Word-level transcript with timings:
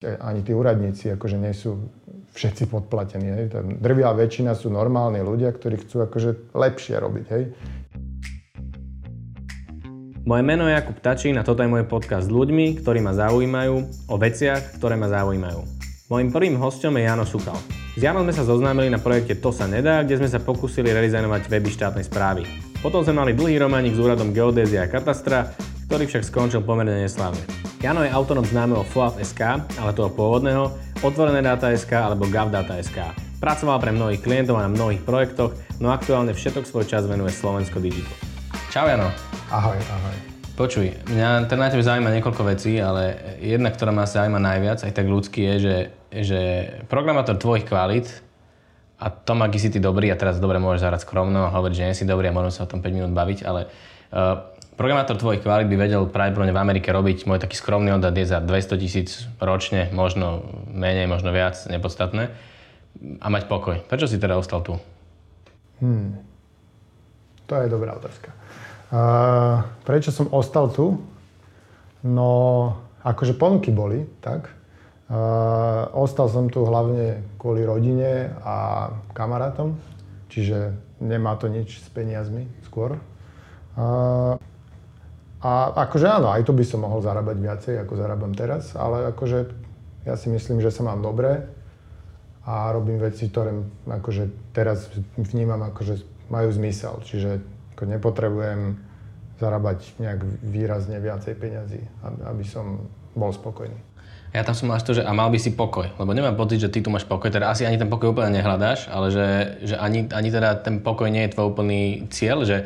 Ani 0.00 0.40
tí 0.40 0.56
úradníci 0.56 1.12
akože 1.12 1.36
nie 1.36 1.52
sú 1.52 1.76
všetci 2.32 2.72
podplatení. 2.72 3.36
Hej. 3.36 3.52
Drvia 3.84 4.16
väčšina 4.16 4.56
sú 4.56 4.72
normálni 4.72 5.20
ľudia, 5.20 5.52
ktorí 5.52 5.76
chcú 5.84 6.08
akože 6.08 6.56
lepšie 6.56 6.96
robiť. 6.96 7.26
Hej. 7.28 7.42
Moje 10.24 10.40
meno 10.40 10.64
je 10.64 10.72
Jakub 10.72 10.96
Tačín 11.04 11.36
a 11.36 11.44
toto 11.44 11.60
je 11.60 11.68
môj 11.68 11.84
podcast 11.84 12.28
s 12.28 12.32
ľuďmi, 12.32 12.80
ktorí 12.80 13.04
ma 13.04 13.12
zaujímajú, 13.12 14.08
o 14.08 14.16
veciach, 14.16 14.80
ktoré 14.80 14.96
ma 14.96 15.12
zaujímajú. 15.12 15.68
Mojím 16.08 16.32
prvým 16.32 16.56
hostom 16.56 16.96
je 16.96 17.04
Jano 17.04 17.28
Sukal. 17.28 17.60
S 17.92 18.00
Janom 18.00 18.24
sme 18.24 18.32
sa 18.32 18.48
zoznámili 18.48 18.88
na 18.88 19.04
projekte 19.04 19.36
To 19.36 19.52
sa 19.52 19.68
nedá, 19.68 20.00
kde 20.00 20.16
sme 20.16 20.32
sa 20.32 20.40
pokúsili 20.40 20.96
redizajnovať 20.96 21.52
weby 21.52 21.68
štátnej 21.68 22.08
správy. 22.08 22.48
Potom 22.80 23.04
sme 23.04 23.20
mali 23.20 23.36
dlhý 23.36 23.60
románik 23.60 23.92
s 23.92 24.00
úradom 24.00 24.32
geodézia 24.32 24.88
a 24.88 24.88
katastra, 24.88 25.52
ktorý 25.92 26.08
však 26.08 26.24
skončil 26.24 26.64
pomerne 26.64 27.04
neslávne. 27.04 27.59
Jano 27.80 28.04
je 28.04 28.12
autorom 28.12 28.44
známeho 28.44 28.84
FOAF.sk, 28.84 29.40
ale 29.80 29.96
toho 29.96 30.12
pôvodného, 30.12 30.68
Otvorené 31.00 31.40
data.sk 31.40 31.88
alebo 31.88 32.28
GovData.sk. 32.28 33.16
Pracoval 33.40 33.80
pre 33.80 33.88
mnohých 33.96 34.20
klientov 34.20 34.60
a 34.60 34.68
na 34.68 34.70
mnohých 34.70 35.00
projektoch, 35.00 35.56
no 35.80 35.88
aktuálne 35.88 36.36
všetok 36.36 36.68
svoj 36.68 36.84
čas 36.84 37.08
venuje 37.08 37.32
Slovensko 37.32 37.80
Digital. 37.80 38.12
Čau 38.68 38.84
Jano. 38.84 39.08
Ahoj, 39.48 39.80
ahoj. 39.80 40.16
Počuj, 40.60 40.92
mňa 41.08 41.48
teda 41.48 41.56
na 41.56 41.72
tebe 41.72 41.80
zaujíma 41.80 42.12
niekoľko 42.20 42.42
vecí, 42.52 42.76
ale 42.76 43.16
jedna, 43.40 43.72
ktorá 43.72 43.96
ma 43.96 44.04
zaujíma 44.04 44.36
najviac, 44.36 44.84
aj 44.84 44.92
tak 44.92 45.08
ľudský, 45.08 45.40
je, 45.40 45.54
že, 45.56 45.76
že 46.20 46.40
programátor 46.84 47.40
tvojich 47.40 47.64
kvalít 47.64 48.12
a 49.00 49.08
Tom, 49.08 49.40
aký 49.40 49.56
si 49.56 49.72
ty 49.72 49.80
dobrý, 49.80 50.12
a 50.12 50.16
teraz 50.20 50.36
dobre 50.36 50.60
môžeš 50.60 50.84
zahrať 50.84 51.00
skromno 51.08 51.48
a 51.48 51.54
hovoriť, 51.56 51.74
že 51.74 51.86
nie 51.88 51.96
si 51.96 52.04
dobrý 52.04 52.28
a 52.28 52.36
môžeme 52.36 52.52
sa 52.52 52.68
o 52.68 52.70
tom 52.70 52.84
5 52.84 52.92
minút 52.92 53.12
baviť, 53.16 53.48
ale 53.48 53.72
uh, 54.12 54.50
Programátor 54.80 55.20
tvojich 55.20 55.44
kvalít 55.44 55.68
by 55.68 55.76
vedel 55.76 56.08
pravdepodobne 56.08 56.56
v 56.56 56.62
Amerike 56.64 56.88
robiť, 56.88 57.28
môj 57.28 57.36
taký 57.36 57.52
skromný 57.52 57.92
odhad 57.92 58.16
je 58.16 58.24
za 58.24 58.40
200 58.40 58.80
tisíc 58.80 59.28
ročne, 59.36 59.92
možno 59.92 60.40
menej, 60.72 61.04
možno 61.04 61.36
viac, 61.36 61.52
nepodstatné, 61.68 62.32
a 63.20 63.26
mať 63.28 63.44
pokoj. 63.44 63.84
Prečo 63.84 64.08
si 64.08 64.16
teda 64.16 64.40
ostal 64.40 64.64
tu? 64.64 64.80
Hmm. 65.84 66.16
To 67.44 67.60
je 67.60 67.68
dobrá 67.68 67.92
otázka. 67.92 68.32
Uh, 68.88 69.68
prečo 69.84 70.16
som 70.16 70.32
ostal 70.32 70.72
tu? 70.72 70.96
No, 72.00 72.32
akože 73.04 73.36
ponuky 73.36 73.68
boli, 73.68 74.08
tak. 74.24 74.48
Ostal 75.90 76.30
som 76.30 76.46
tu 76.46 76.62
hlavne 76.62 77.26
kvôli 77.34 77.66
rodine 77.66 78.30
a 78.46 78.88
kamarátom, 79.10 79.74
čiže 80.30 80.70
nemá 81.02 81.34
to 81.34 81.50
nič 81.50 81.82
s 81.82 81.88
peniazmi 81.90 82.46
skôr. 82.62 82.94
A 85.40 85.50
akože 85.74 86.06
áno, 86.06 86.30
aj 86.30 86.46
tu 86.46 86.54
by 86.54 86.62
som 86.62 86.86
mohol 86.86 87.02
zarábať 87.02 87.36
viacej, 87.42 87.74
ako 87.82 87.98
zarábam 87.98 88.30
teraz, 88.38 88.78
ale 88.78 89.10
akože 89.10 89.50
ja 90.06 90.14
si 90.14 90.30
myslím, 90.30 90.62
že 90.62 90.70
sa 90.70 90.86
mám 90.86 91.02
dobre 91.02 91.42
a 92.46 92.70
robím 92.70 93.02
veci, 93.02 93.26
ktoré 93.26 93.50
akože 93.90 94.54
teraz 94.54 94.94
vnímam 95.18 95.60
akože 95.74 96.06
majú 96.30 96.54
zmysel. 96.54 97.02
Čiže 97.02 97.42
ako 97.74 97.82
nepotrebujem 97.88 98.78
zarábať 99.42 99.96
nejak 99.98 100.20
výrazne 100.44 101.02
viacej 101.02 101.34
peňazí, 101.34 101.82
aby 102.04 102.44
som 102.46 102.86
bol 103.18 103.34
spokojný. 103.34 103.89
Ja 104.30 104.46
tam 104.46 104.54
som 104.54 104.70
mal 104.70 104.78
to, 104.78 104.94
že 104.94 105.02
a 105.02 105.10
mal 105.10 105.26
by 105.26 105.38
si 105.42 105.50
pokoj, 105.58 105.90
lebo 105.98 106.14
nemám 106.14 106.38
pocit, 106.38 106.62
že 106.62 106.70
ty 106.70 106.78
tu 106.78 106.90
máš 106.90 107.02
pokoj, 107.02 107.34
teda 107.34 107.50
asi 107.50 107.66
ani 107.66 107.82
ten 107.82 107.90
pokoj 107.90 108.14
úplne 108.14 108.38
nehľadáš, 108.38 108.86
ale 108.86 109.10
že, 109.10 109.26
že 109.66 109.74
ani, 109.74 110.06
ani 110.06 110.30
teda 110.30 110.54
ten 110.62 110.78
pokoj 110.78 111.10
nie 111.10 111.26
je 111.26 111.34
tvoj 111.34 111.50
úplný 111.50 112.06
cieľ, 112.14 112.46
že 112.46 112.62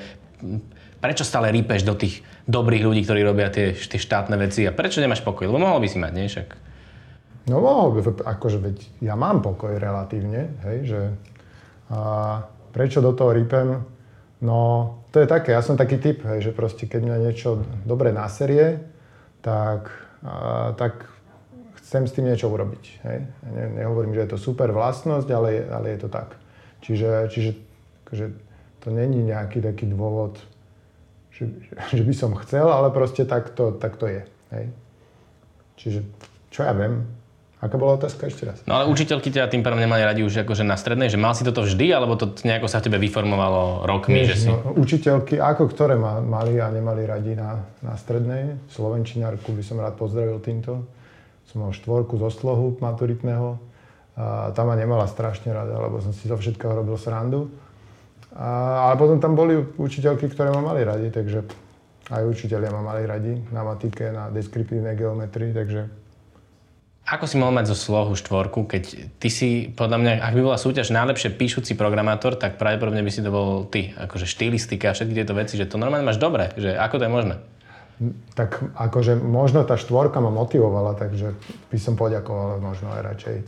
prečo 1.00 1.24
stále 1.24 1.48
rýpeš 1.48 1.88
do 1.88 1.96
tých 1.96 2.20
dobrých 2.44 2.84
ľudí, 2.84 3.00
ktorí 3.08 3.24
robia 3.24 3.48
tie, 3.48 3.72
tie 3.72 3.96
štátne 3.96 4.36
veci 4.36 4.68
a 4.68 4.76
prečo 4.76 5.00
nemáš 5.00 5.24
pokoj? 5.24 5.48
Lebo 5.48 5.56
mohol 5.56 5.80
by 5.80 5.88
si 5.88 5.96
mať, 5.96 6.12
nie 6.12 6.28
však? 6.28 6.48
No 7.48 7.64
mohol 7.64 7.96
by, 7.96 8.24
akože 8.24 8.58
veď 8.60 8.76
ja 9.00 9.16
mám 9.16 9.40
pokoj 9.40 9.72
relatívne, 9.76 10.60
hej, 10.68 10.78
že 10.84 11.00
a 11.92 12.40
prečo 12.72 13.04
do 13.04 13.12
toho 13.12 13.36
rýpem? 13.36 13.84
No 14.40 14.58
to 15.12 15.20
je 15.20 15.28
také, 15.28 15.52
ja 15.52 15.64
som 15.64 15.76
taký 15.76 16.00
typ, 16.00 16.24
hej, 16.24 16.50
že 16.50 16.52
proste 16.52 16.84
keď 16.84 17.00
mňa 17.04 17.16
niečo 17.24 17.64
dobre 17.84 18.12
naserie, 18.12 18.80
tak, 19.44 19.92
a, 20.24 20.72
tak 20.76 21.13
chcem 21.94 22.10
s 22.10 22.14
tým 22.18 22.26
niečo 22.26 22.50
urobiť. 22.50 22.84
Hej. 23.06 23.18
Ne, 23.54 23.64
nehovorím, 23.78 24.18
že 24.18 24.26
je 24.26 24.30
to 24.34 24.38
super 24.42 24.74
vlastnosť, 24.74 25.30
ale, 25.30 25.62
ale 25.70 25.94
je 25.94 25.98
to 26.02 26.10
tak. 26.10 26.34
Čiže, 26.82 27.30
čiže 27.30 27.50
akože, 28.02 28.26
to 28.82 28.88
není 28.90 29.22
nejaký 29.22 29.62
taký 29.62 29.86
dôvod, 29.86 30.42
že, 31.30 31.46
že 31.94 32.02
by 32.02 32.14
som 32.18 32.34
chcel, 32.42 32.66
ale 32.66 32.90
proste 32.90 33.22
tak 33.22 33.54
to, 33.54 33.70
tak 33.78 33.94
to 33.94 34.10
je. 34.10 34.26
Hej. 34.50 34.66
Čiže, 35.78 36.00
čo 36.50 36.66
ja 36.66 36.74
viem, 36.74 37.06
Aká 37.64 37.80
bola 37.80 37.96
otázka 37.96 38.28
ešte 38.28 38.44
raz? 38.44 38.60
No 38.68 38.76
ale 38.76 38.92
učiteľky 38.92 39.32
ťa 39.32 39.48
tým 39.48 39.64
pádom 39.64 39.80
nemali 39.80 40.04
radi 40.04 40.20
už 40.20 40.44
akože 40.44 40.68
na 40.68 40.76
strednej, 40.76 41.08
že 41.08 41.16
mal 41.16 41.32
si 41.32 41.48
toto 41.48 41.64
vždy, 41.64 41.96
alebo 41.96 42.12
to 42.12 42.36
nejako 42.44 42.68
sa 42.68 42.84
v 42.84 42.92
tebe 42.92 43.00
vyformovalo 43.00 43.88
rokmi, 43.88 44.20
Nie, 44.20 44.28
že 44.28 44.36
si... 44.36 44.48
No, 44.52 44.76
učiteľky, 44.76 45.40
ako 45.40 45.72
ktoré 45.72 45.96
ma, 45.96 46.20
mali 46.20 46.60
a 46.60 46.68
nemali 46.68 47.08
radi 47.08 47.32
na, 47.32 47.64
na 47.80 47.96
strednej. 47.96 48.60
Slovenčinárku 48.68 49.56
by 49.56 49.64
som 49.64 49.80
rád 49.80 49.96
pozdravil 49.96 50.44
týmto. 50.44 50.84
Som 51.50 51.66
mal 51.66 51.72
štvorku 51.72 52.16
zo 52.20 52.30
slohu 52.32 52.76
maturitného. 52.78 53.60
A 54.14 54.54
tá 54.54 54.62
ma 54.62 54.78
nemala 54.78 55.10
strašne 55.10 55.50
rada, 55.50 55.74
lebo 55.74 55.98
som 55.98 56.14
si 56.14 56.30
zo 56.30 56.38
všetkého 56.38 56.70
robil 56.70 56.94
srandu. 56.94 57.50
A, 58.34 58.90
ale 58.90 58.94
potom 58.94 59.18
tam 59.18 59.34
boli 59.34 59.58
učiteľky, 59.58 60.30
ktoré 60.30 60.54
ma 60.54 60.62
mali 60.62 60.86
radi, 60.86 61.10
takže 61.10 61.42
aj 62.10 62.22
učiteľia 62.26 62.70
ma 62.70 62.82
mali 62.82 63.06
radi 63.06 63.32
na 63.50 63.62
matike, 63.64 64.10
na 64.10 64.28
deskriptívnej 64.30 64.94
geometrii, 64.98 65.54
takže... 65.54 65.88
Ako 67.04 67.28
si 67.28 67.36
mohol 67.36 67.52
mať 67.52 67.68
zo 67.68 67.76
slohu 67.76 68.16
štvorku, 68.16 68.64
keď 68.64 68.82
ty 69.20 69.28
si, 69.28 69.68
podľa 69.68 69.98
mňa, 70.00 70.12
ak 70.24 70.34
by 70.34 70.40
bola 70.40 70.56
súťaž 70.56 70.88
najlepšie 70.88 71.36
píšuci 71.36 71.76
programátor, 71.76 72.32
tak 72.32 72.56
pravdepodobne 72.56 73.04
by 73.04 73.12
si 73.12 73.20
to 73.20 73.28
bol 73.28 73.68
ty, 73.68 73.92
akože 73.92 74.24
štilistika 74.24 74.88
a 74.88 74.96
všetky 74.96 75.12
tieto 75.12 75.36
veci, 75.36 75.60
že 75.60 75.68
to 75.68 75.76
normálne 75.76 76.08
máš 76.08 76.16
dobre, 76.16 76.48
že 76.56 76.72
ako 76.72 76.96
to 76.96 77.04
je 77.04 77.12
možné? 77.12 77.34
Tak 78.34 78.74
akože 78.74 79.14
možno 79.14 79.62
tá 79.62 79.78
štvorka 79.78 80.18
ma 80.18 80.32
motivovala, 80.34 80.98
takže 80.98 81.38
by 81.70 81.78
som 81.78 81.94
poďakoval 81.94 82.58
možno 82.58 82.90
aj 82.90 83.00
radšej. 83.02 83.36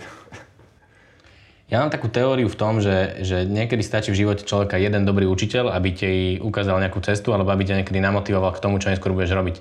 Ja 1.67 1.83
mám 1.83 1.91
takú 1.91 2.07
teóriu 2.07 2.47
v 2.47 2.55
tom, 2.55 2.79
že, 2.79 3.27
že 3.27 3.43
niekedy 3.43 3.83
stačí 3.83 4.15
v 4.15 4.23
živote 4.23 4.47
človeka 4.47 4.79
jeden 4.79 5.03
dobrý 5.03 5.27
učiteľ, 5.27 5.75
aby 5.75 5.89
ti 5.91 6.11
ukázal 6.39 6.79
nejakú 6.79 7.03
cestu, 7.03 7.35
alebo 7.35 7.51
aby 7.51 7.67
ťa 7.67 7.83
niekedy 7.83 7.99
namotivoval 7.99 8.55
k 8.55 8.63
tomu, 8.63 8.79
čo 8.79 8.87
neskôr 8.87 9.11
budeš 9.11 9.35
robiť. 9.35 9.59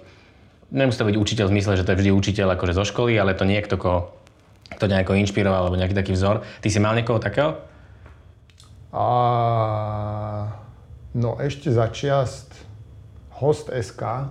Nemusí 0.70 1.02
to 1.02 1.10
byť 1.10 1.18
učiteľ 1.18 1.46
v 1.50 1.54
zmysle, 1.58 1.82
že 1.82 1.82
to 1.82 1.98
je 1.98 2.06
vždy 2.06 2.12
učiteľ 2.14 2.54
akože 2.54 2.78
zo 2.78 2.86
školy, 2.86 3.18
ale 3.18 3.34
to 3.34 3.50
niekto, 3.50 3.82
koho 3.82 4.14
to 4.78 4.86
nejako 4.86 5.18
inšpiroval, 5.18 5.66
alebo 5.66 5.82
nejaký 5.82 5.98
taký 5.98 6.14
vzor. 6.14 6.46
Ty 6.62 6.68
si 6.70 6.78
mal 6.78 6.94
niekoho 6.94 7.18
takého? 7.18 7.58
A... 8.94 9.06
No 11.18 11.42
ešte 11.42 11.74
za 11.74 11.90
čiast 11.90 12.54
Host.sk, 13.42 14.30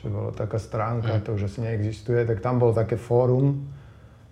čo 0.00 0.08
bola 0.08 0.32
taká 0.32 0.56
stránka, 0.56 1.20
mm. 1.20 1.22
to 1.28 1.36
už 1.36 1.52
asi 1.52 1.60
neexistuje, 1.60 2.24
tak 2.24 2.40
tam 2.40 2.56
bolo 2.56 2.72
také 2.72 2.96
fórum 2.96 3.68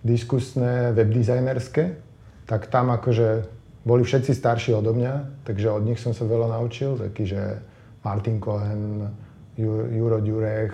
diskusné, 0.01 0.97
webdesignerské, 0.97 2.01
tak 2.49 2.73
tam 2.73 2.89
akože 2.97 3.45
boli 3.85 4.01
všetci 4.01 4.33
starší 4.33 4.73
odo 4.73 4.97
mňa, 4.97 5.45
takže 5.45 5.69
od 5.69 5.85
nich 5.85 6.01
som 6.01 6.17
sa 6.17 6.25
veľa 6.25 6.57
naučil, 6.57 6.97
taký, 6.97 7.29
že 7.29 7.61
Martin 8.01 8.41
Cohen, 8.41 9.13
Juro 9.61 10.25
Ďurech, 10.25 10.73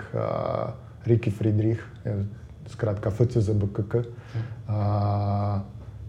Ricky 1.03 1.33
Friedrich, 1.33 1.81
zkrátka 2.71 3.11
FCZBKK, 3.11 3.93
a 4.71 4.79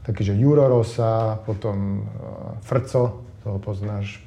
taký, 0.06 0.22
že 0.22 0.38
Juro 0.38 0.70
Rosa, 0.70 1.42
potom 1.42 2.06
Frco, 2.62 3.26
toho 3.42 3.58
poznáš, 3.58 4.22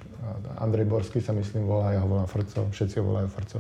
Andrej 0.60 0.86
Borský 0.86 1.24
sa 1.24 1.32
myslím 1.32 1.64
volá, 1.64 1.96
ja 1.96 2.04
ho 2.04 2.10
volám 2.10 2.28
Frco, 2.28 2.68
všetci 2.68 3.00
ho 3.00 3.04
volajú 3.08 3.28
Frco. 3.32 3.60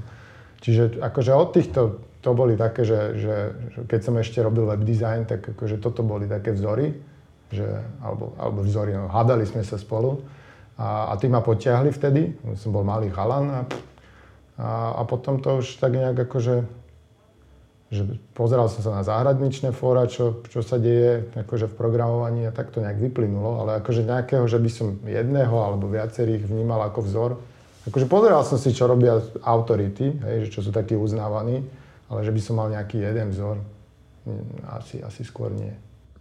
Čiže 0.59 0.99
akože 0.99 1.31
od 1.31 1.49
týchto, 1.55 1.81
to 2.19 2.35
boli 2.35 2.59
také, 2.59 2.83
že, 2.83 3.15
že, 3.15 3.35
že 3.71 3.79
keď 3.87 3.99
som 4.03 4.15
ešte 4.19 4.43
robil 4.43 4.67
web 4.67 4.83
design, 4.83 5.23
tak 5.23 5.55
akože 5.55 5.79
toto 5.79 6.03
boli 6.03 6.27
také 6.27 6.51
vzory 6.51 7.09
že, 7.49 7.65
alebo, 8.01 8.37
alebo 8.37 8.61
vzory, 8.61 8.93
no, 8.93 9.09
hádali 9.09 9.45
sme 9.45 9.65
sa 9.65 9.81
spolu 9.81 10.21
a, 10.77 11.09
a 11.09 11.13
tí 11.17 11.25
ma 11.25 11.41
potiahli 11.41 11.89
vtedy, 11.89 12.37
som 12.55 12.69
bol 12.69 12.85
malý 12.85 13.09
chalan 13.09 13.45
a, 13.49 13.61
a, 14.61 14.69
a 14.97 15.03
potom 15.09 15.41
to 15.41 15.65
už 15.65 15.81
tak 15.81 15.97
nejak 15.97 16.17
akože 16.29 16.79
že 17.89 18.05
pozeral 18.37 18.69
som 18.69 18.85
sa 18.85 19.01
na 19.01 19.01
záhradničné 19.01 19.73
fóra, 19.73 20.05
čo, 20.05 20.45
čo 20.45 20.61
sa 20.61 20.77
deje 20.77 21.25
akože 21.33 21.73
v 21.73 21.73
programovaní 21.73 22.45
a 22.45 22.53
tak 22.53 22.69
to 22.69 22.85
nejak 22.85 23.01
vyplynulo, 23.01 23.65
ale 23.65 23.81
akože 23.81 24.05
nejakého, 24.05 24.45
že 24.45 24.61
by 24.61 24.69
som 24.69 25.01
jedného 25.09 25.57
alebo 25.57 25.89
viacerých 25.89 26.45
vnímal 26.45 26.85
ako 26.85 26.99
vzor. 27.01 27.31
Akože 27.87 28.05
pozeral 28.11 28.43
som 28.43 28.59
si, 28.59 28.75
čo 28.75 28.89
robia 28.89 29.23
autority, 29.45 30.19
hej, 30.19 30.35
že 30.47 30.59
čo 30.59 30.59
sú 30.65 30.75
takí 30.75 30.99
uznávaní, 30.99 31.63
ale 32.11 32.19
že 32.27 32.31
by 32.35 32.41
som 32.43 32.59
mal 32.59 32.67
nejaký 32.67 32.99
jeden 32.99 33.31
vzor, 33.31 33.63
asi, 34.67 34.99
asi 34.99 35.21
skôr 35.23 35.53
nie. 35.55 35.71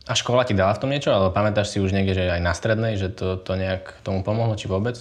A 0.08 0.16
škola 0.16 0.46
ti 0.46 0.56
dala 0.56 0.72
v 0.72 0.80
tom 0.80 0.90
niečo? 0.94 1.12
Ale 1.12 1.34
pamätáš 1.34 1.74
si 1.74 1.82
už 1.82 1.92
niekde, 1.92 2.16
že 2.16 2.32
aj 2.32 2.40
na 2.40 2.54
strednej, 2.56 2.96
že 2.96 3.12
to, 3.12 3.36
to 3.36 3.58
nejak 3.58 4.00
tomu 4.06 4.24
pomohlo, 4.24 4.56
či 4.56 4.70
vôbec? 4.70 4.96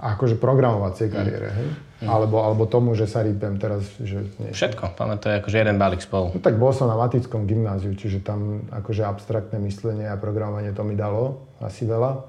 akože 0.00 0.40
programovacej 0.40 1.12
kariére, 1.12 1.48
hej? 1.52 1.68
Mm. 2.00 2.08
Alebo, 2.08 2.40
alebo 2.40 2.64
tomu, 2.64 2.96
že 2.96 3.04
sa 3.04 3.20
rýpem 3.20 3.60
teraz, 3.60 3.84
že 4.00 4.24
nie. 4.40 4.56
Všetko, 4.56 4.96
to 4.96 5.26
je 5.28 5.36
akože 5.44 5.56
jeden 5.60 5.76
balík 5.76 6.00
spolu. 6.00 6.32
No 6.32 6.40
tak 6.40 6.56
bol 6.56 6.72
som 6.72 6.88
na 6.88 6.96
matickom 6.96 7.44
gymnáziu, 7.44 7.92
čiže 7.92 8.24
tam 8.24 8.64
akože 8.72 9.04
abstraktné 9.04 9.60
myslenie 9.60 10.08
a 10.08 10.16
programovanie 10.16 10.72
to 10.72 10.80
mi 10.80 10.96
dalo 10.96 11.44
asi 11.60 11.84
veľa, 11.84 12.24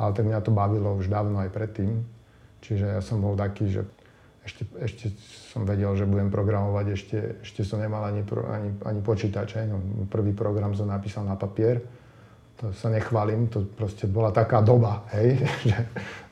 ale 0.00 0.10
tak 0.16 0.24
mňa 0.24 0.40
to 0.40 0.50
bavilo 0.56 0.96
už 0.96 1.12
dávno 1.12 1.44
aj 1.44 1.52
predtým. 1.52 2.00
Čiže 2.60 2.98
ja 2.98 3.00
som 3.00 3.24
bol 3.24 3.36
taký, 3.36 3.72
že 3.72 3.82
ešte, 4.44 4.64
ešte 4.80 5.06
som 5.52 5.68
vedel, 5.68 5.92
že 5.96 6.08
budem 6.08 6.32
programovať, 6.32 6.86
ešte, 6.96 7.18
ešte 7.44 7.60
som 7.64 7.80
nemal 7.80 8.04
ani, 8.08 8.24
ani, 8.24 8.70
ani 8.84 9.00
počítač. 9.04 9.56
No, 9.68 9.80
prvý 10.08 10.32
program 10.32 10.72
som 10.72 10.88
napísal 10.88 11.28
na 11.28 11.36
papier 11.36 11.84
to 12.60 12.76
sa 12.76 12.92
nechválim, 12.92 13.48
to 13.48 13.64
proste 13.64 14.04
bola 14.04 14.28
taká 14.36 14.60
doba, 14.60 15.08
hej, 15.16 15.40
že, 15.64 15.80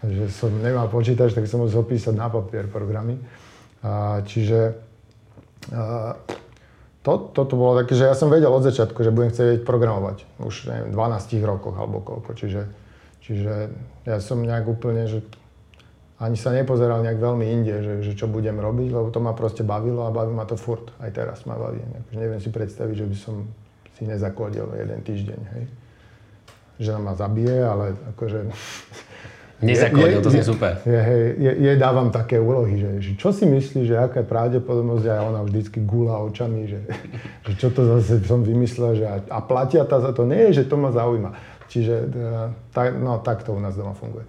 že 0.05 0.25
som 0.29 0.53
nemal 0.61 0.93
počítač, 0.93 1.33
tak 1.33 1.49
som 1.49 1.65
musel 1.65 1.81
písať 1.89 2.13
na 2.13 2.29
papier 2.29 2.69
programy. 2.69 3.17
A, 3.81 4.21
čiže 4.29 4.77
a, 5.73 6.13
to, 7.01 7.33
toto 7.33 7.57
bolo 7.57 7.81
také, 7.81 7.97
že 7.97 8.05
ja 8.05 8.13
som 8.13 8.29
vedel 8.29 8.53
od 8.53 8.61
začiatku, 8.61 9.01
že 9.01 9.09
budem 9.09 9.33
chcieť 9.33 9.65
programovať. 9.65 10.29
Už 10.45 10.69
neviem, 10.69 10.93
12 10.93 11.49
rokoch 11.49 11.73
alebo 11.81 12.05
koľko. 12.05 12.37
Čiže, 12.37 12.63
čiže 13.25 13.73
ja 14.05 14.21
som 14.21 14.45
nejak 14.45 14.69
úplne, 14.69 15.09
že 15.09 15.25
ani 16.19 16.35
sa 16.35 16.51
nepozeral 16.51 17.03
nejak 17.07 17.23
veľmi 17.23 17.47
inde, 17.47 17.75
že, 17.79 17.95
že 18.03 18.13
čo 18.19 18.27
budem 18.27 18.59
robiť, 18.59 18.91
lebo 18.91 19.09
to 19.15 19.23
ma 19.23 19.35
proste 19.39 19.63
bavilo 19.63 20.03
a 20.03 20.11
baví 20.11 20.35
ma 20.35 20.45
to 20.45 20.59
furt. 20.59 20.91
Aj 20.99 21.11
teraz 21.15 21.47
ma 21.47 21.55
baví. 21.55 21.79
Neviem 22.11 22.43
si 22.43 22.51
predstaviť, 22.51 22.95
že 22.95 23.07
by 23.07 23.17
som 23.17 23.35
si 23.95 24.03
nezakodil 24.03 24.67
jeden 24.75 24.99
týždeň. 25.07 25.41
Hej 25.55 25.65
že 26.79 26.95
ma 26.99 27.15
zabije, 27.15 27.59
ale 27.67 27.99
akože... 28.15 28.39
Nezakodil, 29.59 30.23
to 30.23 30.31
je 30.31 30.47
super. 30.47 30.79
Je, 30.87 30.95
je, 30.95 31.29
je, 31.35 31.53
je, 31.67 31.73
dávam 31.75 32.15
také 32.15 32.39
úlohy, 32.39 32.79
že, 32.79 32.91
že 33.03 33.11
čo 33.19 33.35
si 33.35 33.43
myslíš, 33.43 33.91
že 33.91 33.99
aká 33.99 34.23
je 34.23 34.31
pravdepodobnosť 34.31 35.05
a 35.11 35.27
ona 35.27 35.43
vždycky 35.43 35.83
gula 35.83 36.23
očami, 36.23 36.71
že, 36.71 36.87
že 37.51 37.53
čo 37.59 37.75
to 37.75 37.83
zase 37.99 38.23
som 38.23 38.47
vymyslel, 38.47 39.03
že 39.03 39.05
a, 39.11 39.19
a 39.19 39.39
platia 39.43 39.83
ta 39.83 39.99
za 39.99 40.15
to. 40.15 40.23
Nie, 40.23 40.55
že 40.55 40.63
to 40.63 40.79
ma 40.79 40.95
zaujíma. 40.95 41.35
Čiže 41.67 41.95
e, 41.99 42.07
tak, 42.71 43.03
no, 43.03 43.19
tak 43.19 43.43
to 43.43 43.51
u 43.51 43.59
nás 43.59 43.75
doma 43.75 43.99
funguje. 43.99 44.23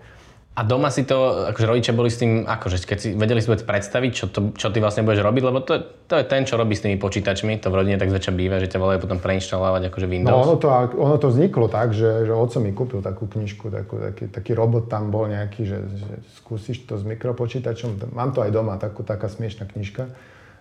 A 0.58 0.66
doma 0.68 0.92
si 0.92 1.08
to, 1.08 1.48
akože 1.56 1.68
rodičia 1.70 1.94
boli 1.96 2.12
s 2.12 2.20
tým, 2.20 2.44
akože 2.44 2.84
keď 2.84 2.98
si 3.00 3.08
vedeli 3.16 3.40
si 3.40 3.48
predstaviť, 3.48 4.12
čo, 4.12 4.26
to, 4.28 4.52
čo 4.60 4.68
ty 4.74 4.84
vlastne 4.84 5.08
budeš 5.08 5.24
robiť, 5.24 5.44
lebo 5.46 5.64
to, 5.64 5.80
to 6.04 6.20
je 6.20 6.26
ten, 6.28 6.44
čo 6.44 6.60
robí 6.60 6.76
s 6.76 6.84
tými 6.84 7.00
počítačmi, 7.00 7.64
to 7.64 7.72
v 7.72 7.80
rodine 7.80 7.96
tak 7.96 8.12
zväčša 8.12 8.34
býva, 8.36 8.60
že 8.60 8.68
ťa 8.68 8.82
volajú 8.82 9.00
potom 9.00 9.24
preinštalovať 9.24 9.88
akože 9.88 10.08
Windows. 10.10 10.36
No 10.36 10.44
ono 10.44 10.56
to, 10.60 10.68
ono 11.00 11.16
to 11.16 11.32
vzniklo 11.32 11.72
tak, 11.72 11.96
že, 11.96 12.28
že 12.28 12.34
oco 12.36 12.58
mi 12.60 12.76
kúpil 12.76 13.00
takú 13.00 13.32
knižku, 13.32 13.72
takú, 13.72 14.04
taký, 14.04 14.28
taký 14.28 14.52
robot 14.52 14.92
tam 14.92 15.14
bol 15.14 15.32
nejaký, 15.32 15.64
že, 15.64 15.80
že 15.96 16.14
skúsiš 16.44 16.84
to 16.84 17.00
s 17.00 17.08
mikropočítačom, 17.08 18.12
mám 18.12 18.36
to 18.36 18.44
aj 18.44 18.52
doma, 18.52 18.76
takú, 18.76 19.08
taká 19.08 19.32
smiešná 19.32 19.64
knižka. 19.64 20.12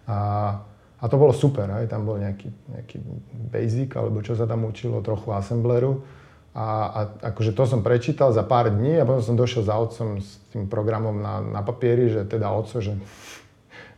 A, 0.06 0.19
a 1.00 1.05
to 1.11 1.19
bolo 1.19 1.34
super, 1.34 1.67
aj 1.75 1.91
tam 1.91 2.06
bol 2.06 2.23
nejaký, 2.23 2.55
nejaký 2.70 3.02
basic, 3.50 3.99
alebo 3.99 4.23
čo 4.23 4.38
sa 4.38 4.46
tam 4.46 4.62
učilo, 4.62 5.02
trochu 5.02 5.34
assembleru 5.34 6.06
a, 6.56 6.65
a 6.65 7.00
akože 7.33 7.53
to 7.53 7.65
som 7.69 7.85
prečítal 7.85 8.33
za 8.33 8.41
pár 8.43 8.73
dní 8.73 8.97
a 8.99 9.05
potom 9.05 9.21
som 9.21 9.37
došiel 9.37 9.69
za 9.69 9.77
otcom 9.77 10.19
s 10.19 10.41
tým 10.50 10.65
programom 10.67 11.21
na, 11.21 11.45
na 11.45 11.61
papieri, 11.61 12.09
že 12.09 12.25
teda 12.25 12.49
otco, 12.49 12.81
že, 12.81 12.97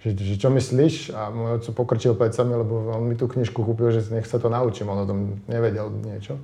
že, 0.03 0.13
že 0.19 0.35
čo 0.35 0.51
myslíš? 0.51 1.15
A 1.15 1.31
môj 1.31 1.63
otco 1.63 1.71
pokrčil 1.73 2.19
plecami, 2.19 2.59
lebo 2.59 2.91
on 2.91 3.07
mi 3.07 3.15
tú 3.15 3.31
knižku 3.31 3.63
kúpil, 3.63 3.95
že 3.95 4.11
nech 4.11 4.27
sa 4.27 4.43
to 4.43 4.51
naučím, 4.51 4.91
on 4.91 5.07
o 5.07 5.09
tom 5.09 5.19
nevedel 5.47 5.89
niečo. 5.89 6.37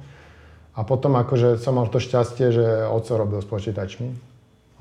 A 0.77 0.85
potom 0.85 1.17
akože 1.17 1.57
som 1.57 1.81
mal 1.81 1.89
to 1.89 1.99
šťastie, 1.99 2.53
že 2.53 2.65
otco 2.87 3.17
robil 3.17 3.41
s 3.41 3.49
počítačmi. 3.49 4.09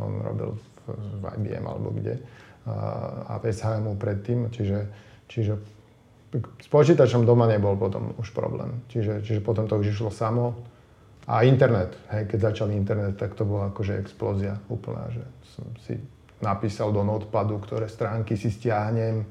On 0.03 0.11
robil 0.19 0.59
v 0.85 1.23
IBM 1.39 1.65
alebo 1.65 1.95
kde. 1.95 2.19
A, 2.67 2.75
a 3.31 3.33
SHM 3.39 3.95
predtým, 3.95 4.51
čiže, 4.51 4.91
čiže 5.31 5.55
s 6.35 6.67
počítačom 6.67 7.23
doma 7.23 7.47
nebol 7.47 7.79
potom 7.79 8.11
už 8.19 8.35
problém. 8.35 8.83
Čiže, 8.91 9.23
čiže 9.23 9.39
potom 9.39 9.71
to 9.71 9.79
už 9.79 9.95
išlo 9.95 10.11
samo 10.11 10.74
a 11.25 11.41
internet, 11.41 11.97
hej, 12.13 12.29
keď 12.29 12.53
začal 12.53 12.69
internet, 12.69 13.17
tak 13.17 13.33
to 13.33 13.49
bola 13.49 13.73
akože 13.73 13.97
explózia 13.97 14.61
úplná, 14.69 15.09
že 15.09 15.25
som 15.57 15.65
si 15.81 15.97
napísal 16.37 16.93
do 16.93 17.01
notepadu, 17.01 17.57
ktoré 17.57 17.89
stránky 17.89 18.37
si 18.37 18.53
stiahnem, 18.53 19.25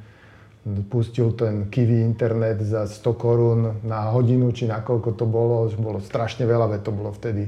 pustil 0.91 1.37
ten 1.39 1.71
Kiwi 1.71 2.03
internet 2.03 2.59
za 2.67 2.89
100 2.89 3.15
korún 3.15 3.61
na 3.87 4.11
hodinu, 4.11 4.51
či 4.51 4.67
na 4.67 4.83
koľko 4.83 5.15
to 5.15 5.29
bolo, 5.29 5.71
bolo 5.79 6.03
strašne 6.03 6.49
veľa, 6.49 6.75
veď 6.75 6.81
to 6.83 6.93
bolo 6.93 7.15
vtedy 7.15 7.47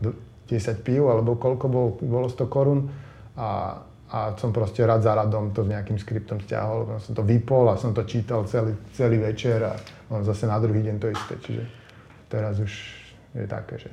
10 0.00 0.86
pív, 0.86 1.12
alebo 1.12 1.36
koľko 1.36 1.66
bolo, 1.68 1.88
bolo 2.00 2.30
100 2.30 2.46
korún. 2.48 2.88
A, 3.36 3.82
a 4.08 4.18
som 4.38 4.54
proste 4.54 4.86
rad 4.86 5.02
za 5.02 5.12
radom 5.12 5.50
to 5.50 5.66
nejakým 5.66 5.98
skriptom 5.98 6.38
stiahol, 6.40 7.02
som 7.02 7.12
to 7.12 7.26
vypol 7.26 7.68
a 7.68 7.76
som 7.76 7.90
to 7.90 8.06
čítal 8.06 8.46
celý, 8.46 8.78
celý 8.94 9.18
večer 9.18 9.60
a 9.60 9.74
on 10.08 10.22
zase 10.22 10.46
na 10.46 10.56
druhý 10.62 10.86
deň 10.86 10.96
to 11.02 11.10
isté, 11.10 11.34
čiže 11.42 11.64
teraz 12.30 12.62
už 12.62 13.03
je 13.34 13.48
také, 13.50 13.74
že... 13.82 13.90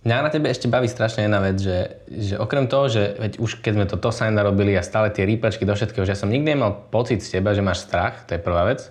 Mňa 0.00 0.24
na 0.24 0.32
tebe 0.32 0.48
ešte 0.48 0.64
baví 0.64 0.88
strašne 0.88 1.28
jedna 1.28 1.44
vec, 1.44 1.60
že, 1.60 2.00
že 2.08 2.40
okrem 2.40 2.64
toho, 2.64 2.88
že 2.88 3.20
veď 3.20 3.32
už 3.36 3.60
keď 3.60 3.72
sme 3.76 3.84
to 3.84 4.00
Tosign 4.00 4.32
robili 4.32 4.72
a 4.72 4.80
stále 4.80 5.12
tie 5.12 5.28
rýpačky 5.28 5.68
do 5.68 5.76
všetkého, 5.76 6.08
že 6.08 6.16
ja 6.16 6.18
som 6.18 6.32
nikdy 6.32 6.56
nemal 6.56 6.72
pocit 6.88 7.20
z 7.20 7.36
teba, 7.36 7.52
že 7.52 7.60
máš 7.60 7.84
strach, 7.84 8.24
to 8.24 8.32
je 8.32 8.40
prvá 8.40 8.64
vec. 8.64 8.88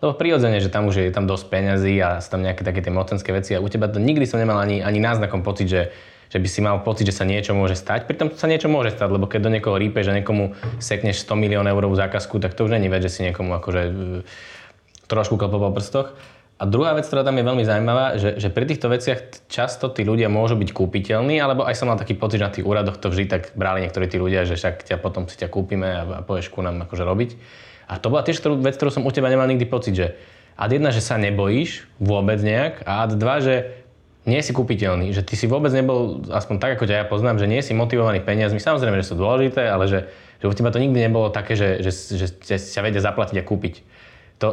Lebo 0.00 0.16
prirodzene, 0.16 0.56
že 0.64 0.72
tam 0.72 0.88
už 0.88 1.08
je 1.08 1.12
tam 1.12 1.28
dosť 1.28 1.44
peňazí 1.52 2.00
a 2.00 2.24
sú 2.24 2.32
tam 2.32 2.40
nejaké 2.40 2.64
také 2.64 2.80
tie 2.80 2.88
mocenské 2.88 3.36
veci 3.36 3.52
a 3.52 3.60
u 3.60 3.68
teba 3.68 3.88
to 3.88 4.00
nikdy 4.00 4.24
som 4.24 4.40
nemal 4.40 4.56
ani, 4.56 4.80
ani 4.80 4.96
náznakom 4.96 5.44
pocit, 5.44 5.68
že, 5.68 5.92
že 6.32 6.40
by 6.40 6.48
si 6.48 6.60
mal 6.64 6.80
pocit, 6.80 7.04
že 7.04 7.20
sa 7.20 7.28
niečo 7.28 7.52
môže 7.52 7.76
stať. 7.76 8.08
Pritom 8.08 8.32
sa 8.32 8.48
niečo 8.48 8.72
môže 8.72 8.96
stať, 8.96 9.12
lebo 9.12 9.28
keď 9.28 9.40
do 9.44 9.52
niekoho 9.52 9.76
rýpeš 9.76 10.08
a 10.08 10.16
niekomu 10.16 10.56
sekneš 10.80 11.20
100 11.20 11.36
milión 11.36 11.68
eurovú 11.68 11.92
zákazku, 11.96 12.40
tak 12.40 12.56
to 12.56 12.64
už 12.64 12.76
není 12.76 12.88
vec, 12.88 13.04
že 13.04 13.12
si 13.12 13.20
niekomu 13.28 13.56
akože 13.60 13.82
e, 13.84 13.92
trošku 15.04 15.36
klopol 15.36 15.68
po 15.68 15.76
prstoch. 15.76 16.16
A 16.56 16.64
druhá 16.64 16.96
vec, 16.96 17.04
ktorá 17.04 17.20
tam 17.20 17.36
je 17.36 17.44
veľmi 17.44 17.68
zaujímavá, 17.68 18.16
že, 18.16 18.40
že 18.40 18.48
pri 18.48 18.64
týchto 18.64 18.88
veciach 18.88 19.44
často 19.52 19.92
tí 19.92 20.08
ľudia 20.08 20.32
môžu 20.32 20.56
byť 20.56 20.72
kúpiteľní, 20.72 21.36
alebo 21.36 21.68
aj 21.68 21.76
som 21.76 21.92
mal 21.92 22.00
taký 22.00 22.16
pocit, 22.16 22.40
že 22.40 22.48
na 22.48 22.54
tých 22.54 22.64
úradoch 22.64 22.96
to 22.96 23.12
vždy 23.12 23.28
tak 23.28 23.52
brali 23.52 23.84
niektorí 23.84 24.08
tí 24.08 24.16
ľudia, 24.16 24.48
že 24.48 24.56
však 24.56 24.88
ťa 24.88 24.96
potom 24.96 25.28
si 25.28 25.36
ťa 25.36 25.52
kúpime 25.52 25.84
a, 25.84 26.02
a 26.08 26.20
povieš 26.24 26.48
ku 26.48 26.64
nám 26.64 26.80
akože 26.88 27.04
robiť. 27.04 27.30
A 27.92 28.00
to 28.00 28.08
bola 28.08 28.24
tiež 28.24 28.40
ktorú, 28.40 28.64
vec, 28.64 28.72
ktorú 28.80 28.88
som 28.88 29.04
u 29.04 29.12
teba 29.12 29.28
nemal 29.28 29.44
nikdy 29.52 29.68
pocit, 29.68 29.92
že 30.00 30.16
ad 30.56 30.72
jedna, 30.72 30.96
že 30.96 31.04
sa 31.04 31.20
nebojíš 31.20 31.84
vôbec 32.00 32.40
nejak 32.40 32.88
a 32.88 33.04
ad 33.04 33.20
dva, 33.20 33.44
že 33.44 33.84
nie 34.24 34.40
si 34.40 34.56
kúpiteľný, 34.56 35.12
že 35.12 35.20
ty 35.20 35.36
si 35.36 35.44
vôbec 35.44 35.70
nebol, 35.76 36.24
aspoň 36.32 36.56
tak 36.56 36.80
ako 36.80 36.88
ťa 36.88 37.04
ja 37.04 37.06
poznám, 37.06 37.36
že 37.36 37.46
nie 37.46 37.60
si 37.60 37.76
motivovaný 37.76 38.24
peniazmi, 38.24 38.58
samozrejme, 38.58 38.98
že 39.04 39.12
sú 39.12 39.14
dôležité, 39.14 39.68
ale 39.68 39.86
že, 39.86 40.08
že 40.40 40.48
u 40.48 40.54
teba 40.56 40.72
to 40.72 40.80
nikdy 40.80 41.04
nebolo 41.04 41.28
také, 41.28 41.54
že, 41.54 41.84
že, 41.84 41.92
že, 42.16 42.56
sa 42.58 42.80
vedia 42.80 43.04
zaplatiť 43.04 43.38
a 43.38 43.44
kúpiť 43.44 43.74
to, 44.36 44.52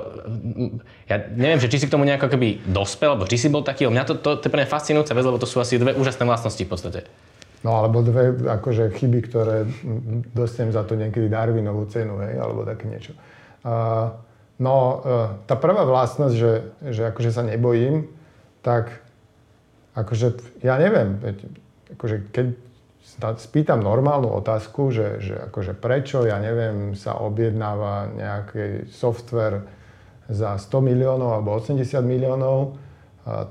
ja 1.12 1.28
neviem, 1.36 1.60
že 1.60 1.68
či 1.68 1.84
si 1.84 1.88
k 1.92 1.94
tomu 1.94 2.08
nejako 2.08 2.32
keby 2.32 2.64
dospel, 2.72 3.20
alebo 3.20 3.28
či 3.28 3.36
si 3.36 3.52
bol 3.52 3.68
taký, 3.68 3.92
mňa 3.92 4.04
to, 4.08 4.14
to, 4.16 4.40
to 4.40 4.48
je 4.48 4.52
pre 4.52 4.64
mňa 4.64 4.72
fascinujúca 4.72 5.12
vec, 5.12 5.26
lebo 5.28 5.40
to 5.40 5.48
sú 5.50 5.60
asi 5.60 5.76
dve 5.76 5.92
úžasné 6.00 6.24
vlastnosti 6.24 6.64
v 6.64 6.72
podstate. 6.72 7.00
No 7.64 7.80
alebo 7.80 8.04
dve 8.04 8.32
akože 8.48 8.96
chyby, 8.96 9.20
ktoré 9.28 9.68
dostanem 10.36 10.72
za 10.72 10.84
to 10.88 10.96
niekedy 10.96 11.28
Darwinovú 11.28 11.88
cenu, 11.92 12.20
hej, 12.24 12.40
alebo 12.40 12.68
také 12.68 12.88
niečo. 12.88 13.16
Uh, 13.64 14.16
no, 14.60 15.04
uh, 15.04 15.40
tá 15.48 15.56
prvá 15.56 15.88
vlastnosť, 15.88 16.36
že, 16.36 16.52
že 16.92 17.02
akože 17.12 17.32
sa 17.32 17.44
nebojím, 17.44 18.08
tak 18.64 19.04
akože 19.96 20.60
ja 20.64 20.80
neviem, 20.80 21.20
akože 21.96 22.32
keď 22.36 22.46
spýtam 23.40 23.84
normálnu 23.84 24.32
otázku, 24.32 24.90
že, 24.90 25.22
že 25.22 25.36
akože 25.52 25.76
prečo, 25.78 26.26
ja 26.26 26.40
neviem, 26.40 26.98
sa 26.98 27.20
objednáva 27.20 28.10
nejaký 28.16 28.90
software 28.90 29.68
za 30.32 30.56
100 30.56 30.72
miliónov 30.82 31.36
alebo 31.36 31.60
80 31.60 31.84
miliónov 32.02 32.80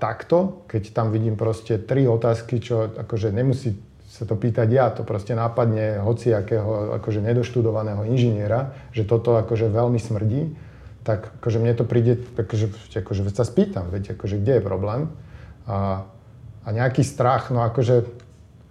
takto, 0.00 0.64
keď 0.68 0.92
tam 0.92 1.08
vidím 1.12 1.36
proste 1.36 1.80
tri 1.80 2.04
otázky, 2.04 2.60
čo 2.60 2.92
akože 2.92 3.32
nemusí 3.32 3.76
sa 4.12 4.28
to 4.28 4.36
pýtať 4.36 4.68
ja, 4.68 4.92
to 4.92 5.08
proste 5.08 5.32
nápadne 5.32 6.04
hociakého 6.04 7.00
akože 7.00 7.24
nedoštudovaného 7.24 8.04
inžiniera, 8.04 8.76
že 8.92 9.08
toto 9.08 9.40
akože 9.40 9.72
veľmi 9.72 9.96
smrdí, 9.96 10.52
tak 11.00 11.32
akože 11.40 11.56
mne 11.56 11.72
to 11.72 11.84
príde, 11.88 12.20
akože, 12.36 12.92
akože 12.92 13.20
sa 13.32 13.48
spýtam, 13.48 13.88
veď 13.88 14.12
akože 14.12 14.36
kde 14.36 14.60
je 14.60 14.62
problém. 14.62 15.08
A, 15.64 16.04
a 16.62 16.68
nejaký 16.68 17.00
strach, 17.00 17.48
no 17.48 17.64
akože 17.64 18.21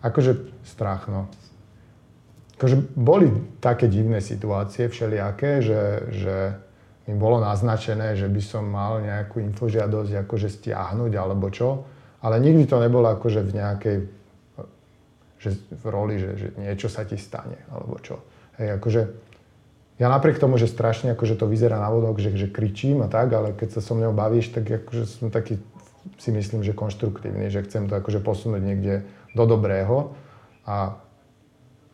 akože 0.02 0.62
strach, 0.66 1.08
no. 1.08 1.30
Akože 2.58 2.78
boli 2.94 3.30
také 3.58 3.90
divné 3.90 4.22
situácie 4.22 4.86
všelijaké, 4.86 5.66
že, 5.66 5.82
že 6.14 6.36
mi 7.10 7.18
bolo 7.18 7.42
naznačené, 7.42 8.14
že 8.14 8.30
by 8.30 8.42
som 8.42 8.70
mal 8.70 9.02
nejakú 9.02 9.42
infožiadosť 9.42 10.26
akože 10.26 10.50
stiahnuť 10.62 11.12
alebo 11.18 11.50
čo, 11.50 11.86
ale 12.22 12.38
nikdy 12.38 12.70
to 12.70 12.78
nebolo 12.78 13.10
akože 13.10 13.42
v 13.42 13.52
nejakej 13.58 13.98
že 15.42 15.58
v 15.58 15.86
roli, 15.90 16.22
že, 16.22 16.38
že 16.38 16.48
niečo 16.54 16.86
sa 16.86 17.02
ti 17.02 17.18
stane 17.18 17.66
alebo 17.74 17.98
čo. 17.98 18.22
Hej, 18.62 18.78
akože 18.78 19.02
ja 19.98 20.08
napriek 20.10 20.38
tomu, 20.38 20.62
že 20.62 20.70
strašne 20.70 21.18
akože 21.18 21.34
to 21.34 21.50
vyzerá 21.50 21.82
na 21.82 21.90
vodok, 21.90 22.22
že, 22.22 22.30
že 22.38 22.46
kričím 22.46 23.02
a 23.02 23.10
tak, 23.10 23.34
ale 23.34 23.58
keď 23.58 23.78
sa 23.78 23.82
so 23.82 23.98
mnou 23.98 24.14
bavíš, 24.14 24.54
tak 24.54 24.70
akože 24.70 25.04
som 25.10 25.34
taký 25.34 25.58
si 26.18 26.30
myslím, 26.34 26.62
že 26.62 26.78
konštruktívny, 26.78 27.50
že 27.50 27.66
chcem 27.66 27.90
to 27.90 27.94
akože 27.98 28.22
posunúť 28.22 28.62
niekde 28.62 29.06
do 29.36 29.44
dobrého. 29.46 30.16
A 30.66 31.00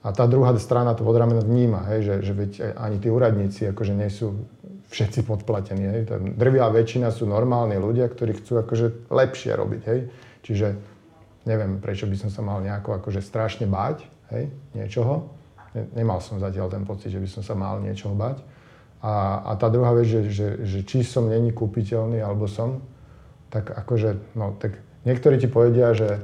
a 0.07 0.15
tá 0.15 0.23
druhá 0.23 0.55
strana 0.55 0.95
to 0.95 1.03
od 1.03 1.19
ramena 1.19 1.43
vníma, 1.43 1.83
hej, 1.91 1.99
že, 2.07 2.15
že 2.29 2.31
veď 2.31 2.51
ani 2.79 2.95
tí 2.95 3.11
úradníci 3.11 3.67
akože 3.75 3.91
nie 3.91 4.07
sú 4.07 4.47
všetci 4.87 5.27
podplatení. 5.27 5.83
Hej. 5.83 6.01
Tá 6.07 6.15
drvia 6.15 6.71
väčšina 6.71 7.11
sú 7.11 7.27
normálni 7.27 7.75
ľudia, 7.75 8.07
ktorí 8.07 8.39
chcú 8.39 8.63
akože 8.63 9.11
lepšie 9.11 9.51
robiť. 9.51 9.81
Hej. 9.83 9.99
Čiže 10.47 10.67
neviem, 11.43 11.83
prečo 11.83 12.07
by 12.07 12.15
som 12.15 12.29
sa 12.31 12.39
mal 12.39 12.63
nejako 12.63 13.03
akože 13.03 13.19
strašne 13.19 13.67
báť 13.67 14.07
hej, 14.31 14.47
niečoho. 14.71 15.27
Nemal 15.75 16.23
som 16.23 16.39
zatiaľ 16.39 16.71
ten 16.71 16.87
pocit, 16.87 17.11
že 17.11 17.19
by 17.19 17.27
som 17.27 17.43
sa 17.43 17.53
mal 17.59 17.83
niečoho 17.83 18.15
báť. 18.15 18.39
A, 19.03 19.43
a 19.43 19.51
tá 19.59 19.67
druhá 19.67 19.91
vec, 19.91 20.07
že, 20.07 20.31
že, 20.31 20.47
že 20.63 20.79
či 20.87 21.03
som 21.03 21.27
není 21.27 21.51
kúpiteľný, 21.51 22.23
alebo 22.23 22.47
som, 22.47 22.79
tak 23.51 23.75
akože, 23.75 24.39
no 24.39 24.55
tak 24.55 24.79
niektorí 25.03 25.35
ti 25.35 25.51
povedia, 25.51 25.91
že 25.91 26.23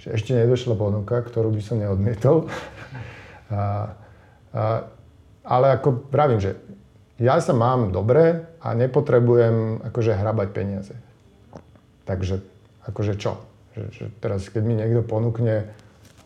že 0.00 0.16
ešte 0.16 0.32
nedošla 0.32 0.74
ponuka, 0.76 1.20
ktorú 1.20 1.52
by 1.52 1.62
som 1.62 1.76
neodmietol. 1.76 2.48
A, 3.50 3.92
a, 4.54 4.86
ale 5.44 5.66
ako 5.76 6.08
pravím, 6.08 6.40
že 6.40 6.56
ja 7.20 7.36
sa 7.42 7.52
mám 7.52 7.92
dobre 7.92 8.48
a 8.64 8.72
nepotrebujem 8.72 9.84
akože 9.84 10.16
hrabať 10.16 10.48
peniaze. 10.56 10.94
Takže 12.08 12.40
akože 12.88 13.14
čo? 13.20 13.36
Že, 13.76 13.82
že 13.92 14.04
teraz, 14.24 14.48
keď 14.48 14.62
mi 14.64 14.74
niekto 14.80 15.04
ponúkne 15.04 15.68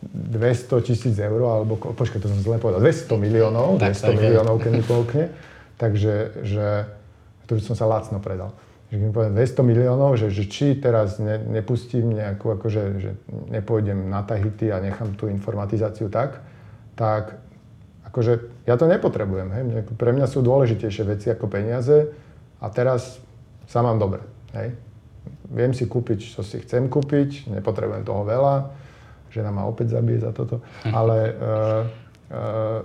200 0.05 0.85
tisíc 0.85 1.15
eur, 1.19 1.41
alebo, 1.43 1.75
počkaj, 1.75 2.21
to 2.21 2.31
som 2.31 2.39
zle 2.39 2.61
povedal, 2.61 2.79
200 2.79 3.11
miliónov, 3.19 3.81
200 3.81 4.15
miliónov, 4.15 4.61
keď 4.61 4.71
mi 4.71 4.83
ponúkne, 4.85 5.33
takže 5.75 6.45
že, 6.45 6.87
to 7.49 7.57
by 7.57 7.61
som 7.61 7.75
sa 7.75 7.89
lacno 7.89 8.23
predal 8.23 8.55
že 8.95 9.03
mi 9.03 9.11
poviem 9.11 9.35
200 9.35 9.59
miliónov, 9.59 10.15
že, 10.15 10.31
že 10.31 10.47
či 10.47 10.79
teraz 10.79 11.19
ne, 11.19 11.35
nepustím 11.35 12.15
nejakú, 12.15 12.55
akože, 12.55 12.81
že 13.03 13.11
nepôjdem 13.51 14.07
na 14.07 14.23
Tahiti 14.23 14.71
a 14.71 14.79
nechám 14.79 15.19
tú 15.19 15.27
informatizáciu 15.27 16.07
tak, 16.07 16.39
tak 16.95 17.35
akože 18.07 18.63
ja 18.63 18.79
to 18.79 18.87
nepotrebujem. 18.87 19.51
Hej. 19.51 19.63
Pre 19.99 20.11
mňa 20.15 20.31
sú 20.31 20.39
dôležitejšie 20.39 21.03
veci 21.03 21.27
ako 21.27 21.51
peniaze 21.51 22.15
a 22.63 22.71
teraz 22.71 23.19
sa 23.67 23.83
mám 23.83 23.99
dobre. 23.99 24.23
Hej. 24.55 24.79
Viem 25.51 25.75
si 25.75 25.83
kúpiť, 25.91 26.31
čo 26.31 26.39
si 26.39 26.63
chcem 26.63 26.87
kúpiť, 26.87 27.51
nepotrebujem 27.51 28.07
toho 28.07 28.23
veľa, 28.23 28.71
žena 29.27 29.51
ma 29.51 29.67
opäť 29.67 29.99
zabije 29.99 30.23
za 30.23 30.31
toto, 30.31 30.63
ale 30.97 31.35
uh, 31.35 31.83
uh, 32.31 32.79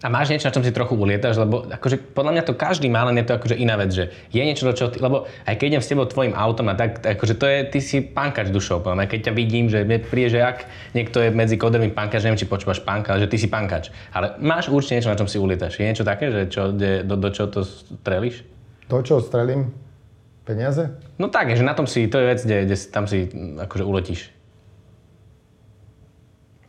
a 0.00 0.08
máš 0.08 0.32
niečo, 0.32 0.48
na 0.48 0.54
čom 0.56 0.64
si 0.64 0.72
trochu 0.72 0.96
ulietaš, 0.96 1.36
lebo 1.36 1.68
akože 1.68 2.16
podľa 2.16 2.32
mňa 2.32 2.42
to 2.48 2.56
každý 2.56 2.88
má, 2.88 3.04
len 3.04 3.20
je 3.20 3.28
to 3.28 3.36
akože 3.36 3.56
iná 3.60 3.76
vec, 3.76 3.92
že 3.92 4.08
je 4.32 4.40
niečo, 4.40 4.72
čo 4.72 4.88
ty, 4.88 4.96
lebo 4.96 5.28
aj 5.44 5.54
keď 5.60 5.66
idem 5.76 5.82
s 5.84 5.90
tebou 5.92 6.08
tvojim 6.08 6.32
autom 6.32 6.72
a 6.72 6.74
tak, 6.74 7.04
akože 7.04 7.36
to 7.36 7.44
je, 7.44 7.58
ty 7.68 7.78
si 7.84 8.00
pankač 8.00 8.48
dušou, 8.48 8.80
poviem, 8.80 9.04
aj 9.04 9.12
keď 9.12 9.20
ťa 9.28 9.32
vidím, 9.36 9.68
že 9.68 9.84
mne 9.84 10.00
príde, 10.00 10.32
že 10.32 10.40
ak 10.40 10.64
niekto 10.96 11.20
je 11.20 11.28
medzi 11.28 11.60
kodermi 11.60 11.92
pankač, 11.92 12.24
neviem, 12.24 12.40
či 12.40 12.48
počúvaš 12.48 12.80
panka, 12.80 13.12
ale 13.12 13.28
že 13.28 13.28
ty 13.28 13.36
si 13.36 13.52
pankač. 13.52 13.92
Ale 14.16 14.40
máš 14.40 14.72
určite 14.72 14.96
niečo, 14.96 15.12
na 15.12 15.20
čom 15.20 15.28
si 15.28 15.36
ulietaš. 15.36 15.76
Je 15.76 15.84
niečo 15.84 16.08
také, 16.08 16.32
že 16.32 16.40
čo, 16.48 16.72
de, 16.72 17.04
do, 17.04 17.20
do 17.20 17.28
čo 17.28 17.44
to 17.52 17.68
strelíš? 17.68 18.40
To, 18.88 19.04
čo 19.04 19.20
strelím? 19.20 19.68
Peniaze? 20.48 20.96
No 21.20 21.28
tak, 21.28 21.52
že 21.52 21.60
na 21.60 21.76
tom 21.76 21.84
si, 21.84 22.08
to 22.08 22.16
je 22.16 22.24
vec, 22.24 22.40
kde, 22.40 22.56
kde 22.64 22.76
tam 22.88 23.04
si 23.04 23.28
akože 23.60 23.84
uletíš. 23.84 24.32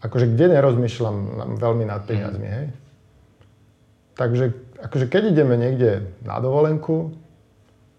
Akože 0.03 0.27
kde 0.35 0.59
nerozmýšľam 0.59 1.15
veľmi 1.61 1.88
nad 1.88 2.03
peniazmi, 2.03 2.50
mm. 2.51 2.55
hej? 2.59 2.67
Takže 4.21 4.53
akože 4.85 5.09
keď 5.09 5.33
ideme 5.33 5.57
niekde 5.57 6.13
na 6.21 6.37
dovolenku, 6.37 7.17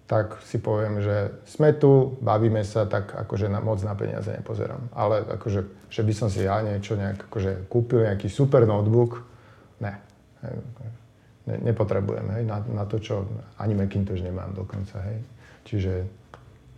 tak 0.06 0.38
si 0.46 0.62
poviem, 0.62 1.02
že 1.02 1.34
sme 1.50 1.74
tu, 1.74 2.14
bavíme 2.22 2.62
sa, 2.62 2.86
tak 2.86 3.10
akože 3.26 3.50
na, 3.50 3.58
moc 3.58 3.82
na 3.82 3.98
peniaze 3.98 4.30
nepozerám. 4.30 4.86
Ale 4.94 5.26
akože, 5.26 5.90
že 5.90 6.02
by 6.06 6.12
som 6.14 6.28
si 6.30 6.46
ja 6.46 6.62
niečo 6.62 6.94
nejak 6.94 7.26
akože 7.26 7.66
kúpil, 7.66 8.06
nejaký 8.06 8.30
super 8.30 8.62
notebook, 8.68 9.26
ne. 9.82 9.98
ne 11.42 11.56
nepotrebujem, 11.66 12.38
hej, 12.38 12.44
na, 12.46 12.62
na 12.70 12.84
to, 12.86 13.02
čo 13.02 13.26
ani 13.58 13.74
Macintosh 13.74 14.22
nemám 14.22 14.54
dokonca, 14.54 15.02
hej. 15.02 15.18
Čiže 15.66 15.92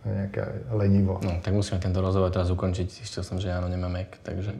nejaké 0.05 0.41
lenivo. 0.73 1.21
No, 1.21 1.37
tak 1.41 1.53
musíme 1.53 1.77
tento 1.77 2.01
rozhovor 2.01 2.33
teraz 2.33 2.49
ukončiť. 2.49 2.87
Zistil 2.89 3.21
som, 3.21 3.37
že 3.37 3.53
áno, 3.53 3.69
nemá 3.69 3.89
Mac, 3.93 4.17
takže... 4.25 4.57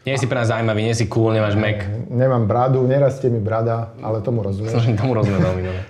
Nie 0.00 0.16
si 0.16 0.24
pre 0.24 0.40
nás 0.40 0.48
zaujímavý, 0.48 0.80
nie 0.80 0.96
si 0.96 1.04
cool, 1.12 1.36
nemáš 1.36 1.60
Mac. 1.60 1.84
Nemám 2.08 2.48
bradu, 2.48 2.80
nerastie 2.88 3.28
mi 3.28 3.36
brada, 3.36 3.92
ale 4.00 4.24
tomu 4.24 4.40
rozumiem. 4.40 4.72
Som 4.72 4.96
tomu 5.00 5.12
rozumiem 5.12 5.44
veľmi 5.44 5.62
dobre. 5.68 5.82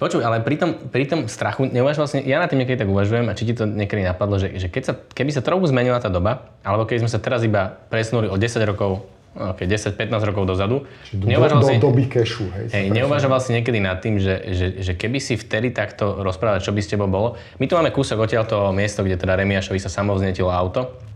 Počuj, 0.00 0.24
ale 0.24 0.40
pri 0.40 0.56
tom, 0.56 0.70
pri 0.88 1.04
tom 1.04 1.28
strachu, 1.28 1.68
neuvaž 1.68 2.00
vlastne, 2.00 2.24
ja 2.24 2.40
na 2.40 2.48
tým 2.48 2.64
niekedy 2.64 2.80
tak 2.80 2.88
uvažujem 2.88 3.28
a 3.28 3.36
či 3.36 3.44
ti 3.44 3.52
to 3.52 3.68
niekedy 3.68 4.00
napadlo, 4.00 4.40
že, 4.40 4.56
že 4.56 4.72
keď 4.72 4.82
sa, 4.82 4.92
keby 4.96 5.30
sa 5.30 5.44
trochu 5.44 5.68
zmenila 5.68 6.00
tá 6.00 6.08
doba, 6.08 6.56
alebo 6.64 6.88
keby 6.88 7.04
sme 7.04 7.12
sa 7.12 7.20
teraz 7.20 7.44
iba 7.44 7.84
presunuli 7.92 8.32
o 8.32 8.40
10 8.40 8.64
rokov, 8.64 9.04
okay, 9.36 9.68
10-15 9.68 10.08
rokov 10.24 10.48
dozadu, 10.48 10.88
do, 11.12 11.28
neuvažoval 11.28 11.62
do, 11.62 11.68
si, 11.68 11.76
do 11.76 11.92
doby 11.92 12.08
kešu, 12.08 12.48
hej. 12.48 12.66
hej 12.72 12.86
neuvažoval 12.96 13.44
si 13.44 13.52
niekedy 13.52 13.76
nad 13.76 14.00
tým, 14.00 14.16
že, 14.16 14.40
že, 14.56 14.66
že 14.80 14.92
keby 14.96 15.20
si 15.20 15.36
vtedy 15.36 15.68
takto 15.68 16.24
rozprával, 16.24 16.64
čo 16.64 16.72
by 16.72 16.80
s 16.80 16.88
tebou 16.88 17.04
bolo. 17.04 17.36
My 17.60 17.68
tu 17.68 17.76
máme 17.76 17.92
kúsok 17.92 18.24
odtiaľ 18.24 18.48
toho 18.48 18.72
miesto, 18.72 19.04
kde 19.04 19.20
teda 19.20 19.36
Remiašovi 19.36 19.76
sa 19.84 19.92
samovznetilo 19.92 20.48
auto 20.48 21.09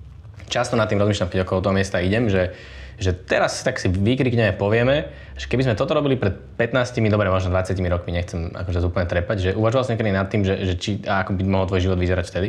často 0.49 0.75
nad 0.77 0.89
tým 0.89 1.01
rozmýšľam, 1.01 1.31
keď 1.31 1.41
okolo 1.45 1.65
toho 1.65 1.75
miesta 1.75 2.01
idem, 2.01 2.29
že, 2.29 2.53
že 3.01 3.13
teraz 3.13 3.65
tak 3.65 3.81
si 3.81 3.91
vykrikneme, 3.91 4.55
povieme, 4.55 5.11
že 5.35 5.51
keby 5.51 5.67
sme 5.67 5.75
toto 5.79 5.97
robili 5.97 6.15
pred 6.15 6.35
15, 6.57 6.95
dobre, 7.11 7.31
možno 7.31 7.51
20 7.51 7.75
rokmi, 7.91 8.11
nechcem 8.15 8.55
akože 8.55 8.85
úplne 8.87 9.09
trepať, 9.09 9.37
že 9.41 9.51
uvažoval 9.57 9.85
si 9.85 9.91
niekedy 9.95 10.11
nad 10.15 10.29
tým, 10.31 10.43
že, 10.47 10.55
že 10.63 10.75
či, 10.79 10.91
ako 11.03 11.35
by 11.35 11.43
mohol 11.45 11.67
tvoj 11.69 11.83
život 11.91 11.99
vyzerať 11.99 12.27
vtedy? 12.31 12.49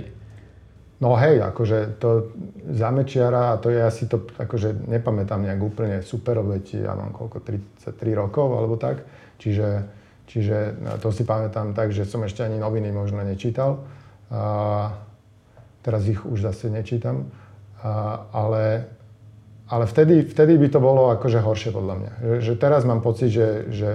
No 0.95 1.11
hej, 1.19 1.43
akože 1.43 1.99
to 1.99 2.31
zamečiara, 2.71 3.51
a 3.51 3.59
to 3.59 3.67
je 3.67 3.83
asi 3.83 4.07
to, 4.07 4.23
akože 4.39 4.87
nepamätám 4.87 5.43
nejak 5.43 5.59
úplne 5.59 5.99
super, 5.99 6.39
veď 6.39 6.87
ja 6.87 6.95
mám 6.95 7.11
koľko, 7.11 7.43
33 7.43 8.15
rokov 8.15 8.47
alebo 8.55 8.79
tak, 8.79 9.03
čiže, 9.35 9.83
čiže 10.31 10.79
no, 10.79 10.95
to 10.95 11.11
si 11.11 11.27
pamätám 11.27 11.75
tak, 11.75 11.91
že 11.91 12.07
som 12.07 12.23
ešte 12.23 12.47
ani 12.47 12.63
noviny 12.63 12.95
možno 12.95 13.19
nečítal. 13.27 13.83
A 14.31 14.95
teraz 15.85 16.07
ich 16.09 16.23
už 16.25 16.49
zase 16.49 16.71
nečítam. 16.71 17.29
Ale, 18.33 18.87
ale 19.67 19.83
vtedy, 19.85 20.23
vtedy 20.25 20.57
by 20.57 20.67
to 20.69 20.79
bolo 20.79 21.11
akože 21.15 21.39
horšie 21.41 21.71
podľa 21.73 21.95
mňa. 21.97 22.11
Že, 22.21 22.35
že 22.41 22.53
teraz 22.55 22.81
mám 22.87 23.01
pocit, 23.01 23.33
že, 23.33 23.69
že, 23.73 23.91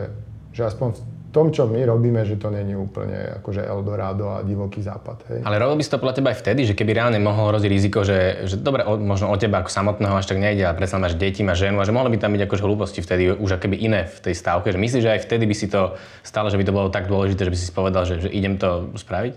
že 0.50 0.62
aspoň 0.66 0.98
v 0.98 1.02
tom, 1.30 1.54
čo 1.54 1.70
my 1.70 1.78
robíme, 1.86 2.26
že 2.26 2.34
to 2.42 2.50
není 2.50 2.74
úplne 2.74 3.38
akože 3.38 3.62
Eldorado 3.62 4.34
a 4.34 4.42
divoký 4.42 4.82
západ. 4.82 5.18
Hej. 5.30 5.40
Ale 5.46 5.62
robil 5.62 5.78
by 5.78 5.84
si 5.86 5.90
to 5.94 6.02
podľa 6.02 6.18
teba 6.18 6.34
aj 6.34 6.42
vtedy, 6.42 6.66
že 6.66 6.74
keby 6.74 6.90
reálne 6.90 7.22
mohlo 7.22 7.54
hroziť 7.54 7.70
riziko, 7.70 8.02
že, 8.02 8.50
že 8.50 8.58
dobre, 8.58 8.82
o, 8.82 8.98
možno 8.98 9.30
o 9.30 9.36
teba 9.38 9.62
ako 9.62 9.70
samotného 9.70 10.18
až 10.18 10.26
tak 10.26 10.42
nejde, 10.42 10.66
ale 10.66 10.74
predsa 10.74 10.98
máš 10.98 11.14
deti, 11.14 11.46
máš 11.46 11.62
ženu 11.62 11.78
a 11.78 11.86
že 11.86 11.94
mohlo 11.94 12.10
by 12.10 12.18
tam 12.18 12.34
byť 12.34 12.42
akože 12.50 12.62
hlúposti 12.66 12.98
vtedy 12.98 13.30
už 13.30 13.62
akoby 13.62 13.78
iné 13.78 14.10
v 14.10 14.18
tej 14.18 14.34
stávke. 14.34 14.74
Že 14.74 14.82
myslíš, 14.82 15.02
že 15.06 15.12
aj 15.14 15.20
vtedy 15.22 15.44
by 15.46 15.54
si 15.54 15.66
to 15.70 15.94
stalo, 16.26 16.50
že 16.50 16.58
by 16.58 16.66
to 16.66 16.74
bolo 16.74 16.90
tak 16.90 17.06
dôležité, 17.06 17.46
že 17.46 17.52
by 17.54 17.58
si 17.62 17.70
povedal, 17.70 18.02
že, 18.10 18.26
že 18.26 18.30
idem 18.34 18.58
to 18.58 18.90
spraviť? 18.98 19.34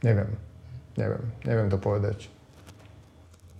Neviem. 0.00 0.40
Neviem. 0.96 1.24
Neviem 1.44 1.68
to 1.68 1.76
povedať. 1.76 2.32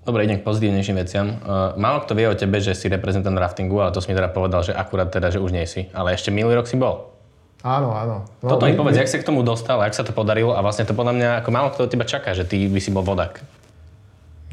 Dobre, 0.00 0.25
idem 0.25 0.40
k 0.40 0.47
pozitívnejším 0.49 0.97
veciam. 0.97 1.26
Uh, 1.45 1.76
málo 1.76 2.00
kto 2.00 2.16
vie 2.16 2.25
o 2.25 2.33
tebe, 2.33 2.57
že 2.57 2.73
si 2.73 2.88
reprezentant 2.88 3.37
raftingu, 3.37 3.85
ale 3.85 3.92
to 3.92 4.00
si 4.00 4.09
mi 4.09 4.16
teda 4.16 4.33
povedal, 4.33 4.64
že 4.64 4.73
akurát 4.73 5.12
teda, 5.12 5.28
že 5.28 5.45
už 5.45 5.52
nie 5.52 5.69
si. 5.69 5.92
Ale 5.92 6.16
ešte 6.16 6.33
minulý 6.33 6.57
rok 6.57 6.64
si 6.64 6.80
bol. 6.80 7.12
Áno, 7.61 7.92
áno. 7.92 8.25
No, 8.40 8.57
Toto 8.57 8.64
mi 8.64 8.73
povedz, 8.73 8.97
my... 8.97 9.00
jak 9.04 9.12
sa 9.12 9.21
k 9.21 9.28
tomu 9.28 9.45
dostal, 9.45 9.76
jak 9.85 9.92
sa 9.92 10.00
to 10.00 10.16
podarilo 10.16 10.57
a 10.57 10.64
vlastne 10.64 10.88
to 10.88 10.97
podľa 10.97 11.12
mňa, 11.12 11.28
ako 11.45 11.49
málo 11.52 11.69
kto 11.76 11.85
od 11.85 11.92
teba 11.92 12.09
čaká, 12.09 12.33
že 12.33 12.49
ty 12.49 12.64
by 12.64 12.80
si 12.80 12.88
bol 12.88 13.04
vodak. 13.04 13.45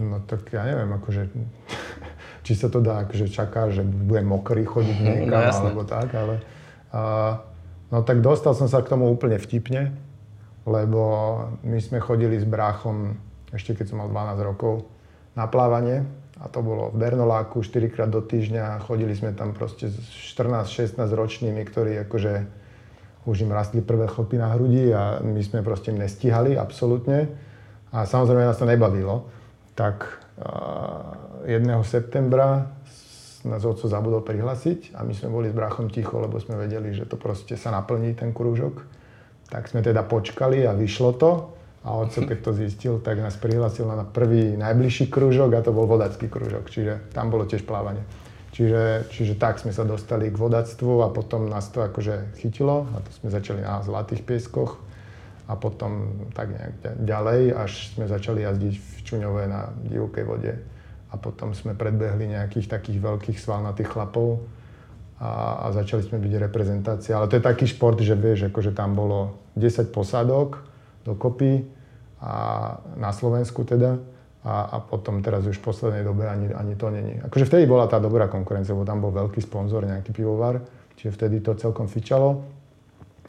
No 0.04 0.20
tak 0.28 0.52
ja 0.52 0.68
neviem, 0.68 0.92
akože, 0.92 1.32
či 2.46 2.52
sa 2.52 2.68
to 2.68 2.84
dá, 2.84 3.08
akože 3.08 3.32
čaká, 3.32 3.72
že 3.72 3.88
budem 3.88 4.28
mokrý 4.28 4.68
chodiť 4.68 4.98
niekam, 5.08 5.32
no, 5.32 5.40
alebo 5.40 5.82
tak, 5.88 6.12
ale... 6.12 6.44
Uh, 6.92 7.40
no 7.88 8.04
tak 8.04 8.20
dostal 8.20 8.52
som 8.52 8.68
sa 8.68 8.84
k 8.84 8.92
tomu 8.92 9.08
úplne 9.08 9.40
vtipne, 9.40 9.96
lebo 10.68 11.04
my 11.64 11.80
sme 11.80 12.04
chodili 12.04 12.36
s 12.36 12.44
bráchom, 12.44 13.16
ešte 13.56 13.72
keď 13.72 13.96
som 13.96 14.04
mal 14.04 14.12
12 14.12 14.44
rokov, 14.44 14.84
na 15.38 15.46
plávanie 15.46 16.02
a 16.38 16.46
to 16.50 16.62
bolo 16.62 16.94
v 16.94 17.02
Bernoláku 17.02 17.66
4 17.66 17.94
krát 17.94 18.10
do 18.10 18.22
týždňa. 18.22 18.86
Chodili 18.86 19.14
sme 19.18 19.34
tam 19.34 19.58
proste 19.58 19.90
s 19.90 19.98
14-16 20.38 20.98
ročnými, 20.98 21.62
ktorí 21.66 21.98
akože 22.06 22.34
už 23.26 23.44
im 23.44 23.52
rastli 23.52 23.82
prvé 23.82 24.06
chlpy 24.06 24.38
na 24.38 24.54
hrudi 24.54 24.94
a 24.94 25.20
my 25.20 25.42
sme 25.42 25.66
proste 25.66 25.90
im 25.90 26.00
nestíhali 26.00 26.54
absolútne. 26.54 27.30
A 27.90 28.06
samozrejme 28.06 28.46
nás 28.46 28.62
to 28.62 28.70
nebavilo. 28.70 29.30
Tak 29.74 30.06
uh, 30.42 31.46
1. 31.50 31.66
septembra 31.84 32.70
nás 33.46 33.64
oco 33.66 33.90
zabudol 33.90 34.22
prihlasiť 34.22 34.94
a 34.94 35.02
my 35.02 35.14
sme 35.16 35.34
boli 35.34 35.48
s 35.50 35.58
bráchom 35.58 35.90
ticho, 35.90 36.22
lebo 36.22 36.38
sme 36.38 36.60
vedeli, 36.60 36.94
že 36.94 37.10
to 37.10 37.18
proste 37.18 37.58
sa 37.58 37.74
naplní 37.74 38.14
ten 38.14 38.30
krúžok. 38.30 38.86
Tak 39.50 39.72
sme 39.72 39.82
teda 39.82 40.06
počkali 40.06 40.68
a 40.68 40.76
vyšlo 40.76 41.18
to. 41.18 41.57
A 41.88 42.04
otco, 42.04 42.20
keď 42.28 42.38
to 42.44 42.52
zistil, 42.52 43.00
tak 43.00 43.24
nás 43.24 43.40
prihlásil 43.40 43.88
na 43.88 44.04
prvý 44.04 44.60
najbližší 44.60 45.08
krúžok 45.08 45.56
a 45.56 45.64
to 45.64 45.72
bol 45.72 45.88
vodacký 45.88 46.28
krúžok, 46.28 46.68
čiže 46.68 47.16
tam 47.16 47.32
bolo 47.32 47.48
tiež 47.48 47.64
plávanie. 47.64 48.04
Čiže, 48.52 49.08
čiže 49.08 49.34
tak 49.40 49.64
sme 49.64 49.72
sa 49.72 49.88
dostali 49.88 50.28
k 50.28 50.36
vodactvu 50.36 51.00
a 51.00 51.14
potom 51.14 51.48
nás 51.48 51.72
to 51.72 51.80
akože 51.80 52.36
chytilo 52.44 52.92
a 52.92 53.00
to 53.00 53.10
sme 53.24 53.32
začali 53.32 53.64
na 53.64 53.80
Zlatých 53.88 54.28
pieskoch 54.28 54.82
a 55.48 55.56
potom 55.56 56.28
tak 56.36 56.52
nejak 56.52 56.74
ďalej, 57.08 57.56
až 57.56 57.72
sme 57.96 58.12
začali 58.12 58.44
jazdiť 58.44 58.74
v 58.76 58.98
Čuňové 59.08 59.48
na 59.48 59.72
divokej 59.88 60.26
vode 60.28 60.54
a 61.08 61.16
potom 61.16 61.56
sme 61.56 61.72
predbehli 61.72 62.36
nejakých 62.36 62.68
takých 62.68 63.00
veľkých 63.00 63.40
svalnatých 63.40 63.88
chlapov 63.88 64.44
a, 65.24 65.64
a 65.64 65.66
začali 65.72 66.04
sme 66.04 66.20
byť 66.20 66.34
reprezentácia. 66.52 67.16
Ale 67.16 67.32
to 67.32 67.40
je 67.40 67.48
taký 67.48 67.64
šport, 67.64 67.96
že 67.96 68.20
vieš, 68.20 68.52
akože 68.52 68.76
tam 68.76 68.92
bolo 68.92 69.40
10 69.56 69.88
posádok 69.96 70.68
dokopy 71.08 71.77
a 72.22 72.32
na 72.98 73.14
Slovensku 73.14 73.62
teda 73.62 74.02
a, 74.48 74.56
a 74.74 74.78
potom 74.80 75.20
teraz 75.20 75.44
už 75.44 75.60
v 75.60 75.66
poslednej 75.66 76.04
dobe 76.08 76.26
ani, 76.26 76.50
ani 76.56 76.74
to 76.80 76.88
není. 76.88 77.20
Akože 77.20 77.46
vtedy 77.46 77.68
bola 77.68 77.86
tá 77.86 78.00
dobrá 78.00 78.32
konkurencia, 78.32 78.74
lebo 78.74 78.88
tam 78.88 79.04
bol 79.04 79.12
veľký 79.12 79.44
sponzor, 79.44 79.84
nejaký 79.84 80.16
pivovar, 80.16 80.64
čiže 80.96 81.14
vtedy 81.14 81.44
to 81.44 81.54
celkom 81.60 81.92
fičalo. 81.92 82.48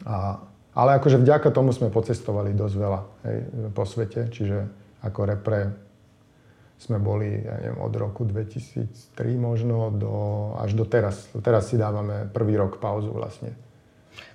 A, 0.07 0.39
ale 0.79 0.91
akože 1.03 1.19
vďaka 1.19 1.51
tomu 1.51 1.75
sme 1.75 1.91
pocestovali 1.91 2.55
dosť 2.55 2.75
veľa 2.79 3.01
hej, 3.27 3.39
po 3.75 3.83
svete, 3.83 4.31
čiže 4.31 4.57
ako 5.03 5.21
repre 5.27 5.61
sme 6.79 7.03
boli, 7.03 7.43
ja 7.43 7.59
neviem, 7.59 7.83
od 7.83 7.91
roku 7.99 8.23
2003 8.23 9.19
možno 9.35 9.91
do, 9.91 10.15
až 10.63 10.79
do 10.79 10.87
teraz. 10.87 11.27
Teraz 11.43 11.67
si 11.67 11.75
dávame 11.75 12.31
prvý 12.31 12.55
rok 12.55 12.79
pauzu 12.79 13.11
vlastne. 13.11 13.59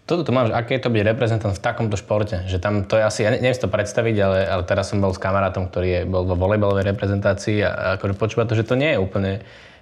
Toto 0.04 0.28
tu 0.28 0.36
mám, 0.36 0.52
že 0.52 0.56
aké 0.56 0.76
je 0.76 0.84
to 0.84 0.92
byť 0.92 1.04
reprezentant 1.08 1.56
v 1.56 1.64
takomto 1.64 1.96
športe? 1.96 2.44
Že 2.44 2.60
tam 2.60 2.84
to 2.84 3.00
je 3.00 3.04
asi, 3.08 3.20
ja 3.24 3.32
neviem 3.32 3.56
si 3.56 3.64
to 3.64 3.72
predstaviť, 3.72 4.16
ale, 4.20 4.40
ale 4.44 4.64
teraz 4.68 4.92
som 4.92 5.00
bol 5.00 5.16
s 5.16 5.20
kamarátom, 5.22 5.72
ktorý 5.72 5.88
je, 5.88 6.02
bol 6.04 6.28
vo 6.28 6.36
volejbalovej 6.36 6.92
reprezentácii 6.92 7.64
a, 7.64 7.72
a 7.72 7.86
akože 7.96 8.20
počúva 8.20 8.44
to, 8.44 8.60
že 8.60 8.68
to 8.68 8.76
nie 8.76 8.92
je 8.92 9.00
úplne 9.00 9.32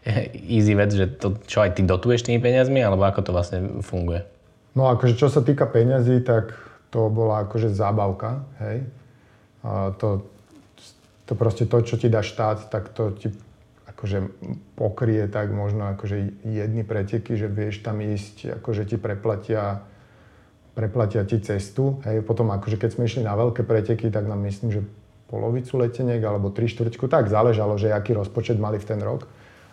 easy 0.58 0.78
vec, 0.78 0.94
že 0.94 1.10
to, 1.18 1.42
čo 1.50 1.66
aj 1.66 1.74
ty 1.74 1.82
dotuješ 1.82 2.30
tými 2.30 2.38
peniazmi, 2.38 2.86
alebo 2.86 3.02
ako 3.02 3.26
to 3.26 3.32
vlastne 3.34 3.82
funguje? 3.82 4.22
No 4.78 4.94
akože 4.94 5.18
čo 5.18 5.28
sa 5.28 5.42
týka 5.42 5.66
peňazí, 5.66 6.22
tak 6.22 6.54
to 6.94 7.10
bola 7.10 7.50
akože 7.50 7.74
zábavka, 7.74 8.46
hej. 8.62 8.86
A 9.66 9.94
to, 9.98 10.26
to 11.26 11.34
proste 11.34 11.66
to, 11.66 11.82
čo 11.82 11.98
ti 11.98 12.14
dá 12.14 12.22
štát, 12.22 12.70
tak 12.70 12.94
to 12.94 13.14
ti 13.18 13.34
akože 13.90 14.34
pokrie 14.74 15.30
tak 15.30 15.54
možno 15.54 15.94
akože 15.94 16.42
jedny 16.42 16.82
preteky, 16.82 17.38
že 17.38 17.46
vieš 17.46 17.86
tam 17.86 18.02
ísť, 18.02 18.58
akože 18.58 18.90
ti 18.90 18.98
preplatia, 18.98 19.86
preplatia 20.74 21.28
ti 21.28 21.40
cestu. 21.44 22.00
Hej, 22.08 22.24
potom 22.24 22.52
akože 22.52 22.80
keď 22.80 22.90
sme 22.96 23.08
išli 23.08 23.22
na 23.28 23.36
veľké 23.36 23.68
preteky, 23.68 24.08
tak 24.08 24.28
nám 24.28 24.40
myslím, 24.48 24.72
že 24.72 24.82
polovicu 25.32 25.80
leteniek 25.80 26.20
alebo 26.20 26.52
tri 26.52 26.68
štvrťku, 26.68 27.08
tak 27.08 27.32
záležalo, 27.32 27.80
že 27.80 27.96
aký 27.96 28.12
rozpočet 28.12 28.60
mali 28.60 28.80
v 28.80 28.88
ten 28.88 29.00
rok. 29.00 29.28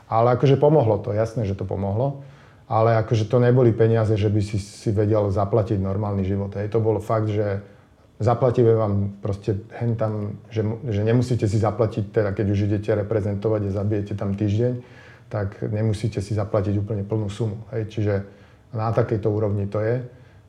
Ale 0.08 0.38
akože 0.38 0.56
pomohlo 0.56 1.02
to, 1.02 1.10
jasné, 1.10 1.44
že 1.44 1.58
to 1.58 1.66
pomohlo. 1.66 2.22
Ale 2.68 3.00
akože 3.00 3.26
to 3.26 3.40
neboli 3.40 3.72
peniaze, 3.72 4.12
že 4.12 4.28
by 4.28 4.40
si, 4.44 4.60
si 4.60 4.92
vedel 4.92 5.32
zaplatiť 5.32 5.80
normálny 5.80 6.22
život. 6.24 6.52
Hej. 6.54 6.68
To 6.76 6.84
bolo 6.84 7.00
fakt, 7.00 7.32
že 7.32 7.64
zaplatíme 8.20 8.76
vám 8.76 8.94
proste 9.24 9.64
hen 9.80 9.96
tam, 9.96 10.36
že, 10.52 10.64
že 10.84 11.00
nemusíte 11.00 11.48
si 11.48 11.56
zaplatiť, 11.56 12.12
teda 12.12 12.30
keď 12.36 12.46
už 12.52 12.58
idete 12.68 12.92
reprezentovať 12.92 13.72
a 13.72 13.74
zabijete 13.74 14.12
tam 14.16 14.36
týždeň, 14.36 14.72
tak 15.32 15.64
nemusíte 15.64 16.20
si 16.20 16.36
zaplatiť 16.36 16.76
úplne 16.76 17.08
plnú 17.08 17.28
sumu. 17.32 17.64
Hej. 17.72 17.88
Čiže 17.88 18.14
na 18.76 18.92
takejto 18.92 19.28
úrovni 19.32 19.64
to 19.64 19.80
je. 19.80 20.04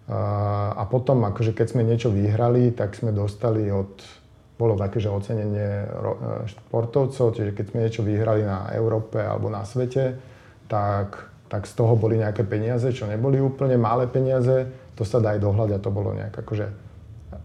A 0.10 0.84
potom, 0.90 1.22
akože 1.22 1.54
keď 1.54 1.68
sme 1.70 1.86
niečo 1.86 2.10
vyhrali, 2.10 2.74
tak 2.74 2.98
sme 2.98 3.14
dostali 3.14 3.70
od, 3.70 4.02
bolo 4.58 4.74
také, 4.74 4.98
že 4.98 5.14
ocenenie 5.14 5.86
športovcov, 6.50 7.38
čiže 7.38 7.54
keď 7.54 7.66
sme 7.70 7.80
niečo 7.86 8.02
vyhrali 8.02 8.42
na 8.42 8.74
Európe 8.74 9.22
alebo 9.22 9.54
na 9.54 9.62
svete, 9.62 10.18
tak, 10.66 11.30
tak 11.46 11.70
z 11.70 11.74
toho 11.78 11.94
boli 11.94 12.18
nejaké 12.18 12.42
peniaze, 12.42 12.90
čo 12.90 13.06
neboli 13.06 13.38
úplne 13.38 13.78
malé 13.78 14.10
peniaze, 14.10 14.66
to 14.98 15.06
sa 15.06 15.22
dá 15.22 15.38
aj 15.38 15.46
dohľadať, 15.46 15.80
to 15.80 15.92
bolo 15.94 16.18
nejak 16.18 16.34
akože 16.34 16.68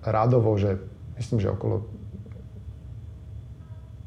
rádovo, 0.00 0.56
že 0.56 0.80
myslím, 1.21 1.44
že 1.44 1.52
okolo 1.52 1.85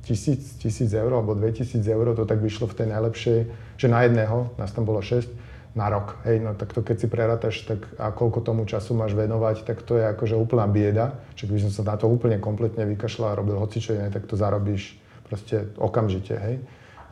tisíc, 0.08 0.56
tisíc 0.58 0.90
eur 0.96 1.14
alebo 1.14 1.38
2000 1.38 1.84
eur, 1.84 2.16
to 2.18 2.24
tak 2.24 2.40
vyšlo 2.40 2.66
v 2.72 2.78
tej 2.80 2.88
najlepšej, 2.90 3.40
že 3.78 3.88
na 3.92 4.08
jedného, 4.08 4.50
nás 4.58 4.72
tam 4.72 4.88
bolo 4.88 5.04
6, 5.04 5.47
na 5.78 5.94
rok. 5.94 6.18
Hej, 6.26 6.42
no 6.42 6.58
tak 6.58 6.74
to 6.74 6.82
keď 6.82 6.98
si 6.98 7.08
prerátaš, 7.08 7.62
tak 7.70 7.86
a 8.02 8.10
koľko 8.10 8.42
tomu 8.42 8.66
času 8.66 8.98
máš 8.98 9.14
venovať, 9.14 9.62
tak 9.62 9.86
to 9.86 10.02
je 10.02 10.10
akože 10.10 10.34
úplná 10.34 10.66
bieda. 10.66 11.22
Čiže 11.38 11.54
by 11.54 11.60
som 11.70 11.72
sa 11.72 11.84
na 11.94 11.96
to 12.02 12.10
úplne 12.10 12.42
kompletne 12.42 12.82
vykašľal 12.90 13.38
a 13.38 13.38
robil 13.38 13.62
hocičo 13.62 13.94
iné, 13.94 14.10
tak 14.10 14.26
to 14.26 14.34
zarobíš 14.34 14.98
proste 15.30 15.70
okamžite, 15.78 16.34
hej. 16.34 16.56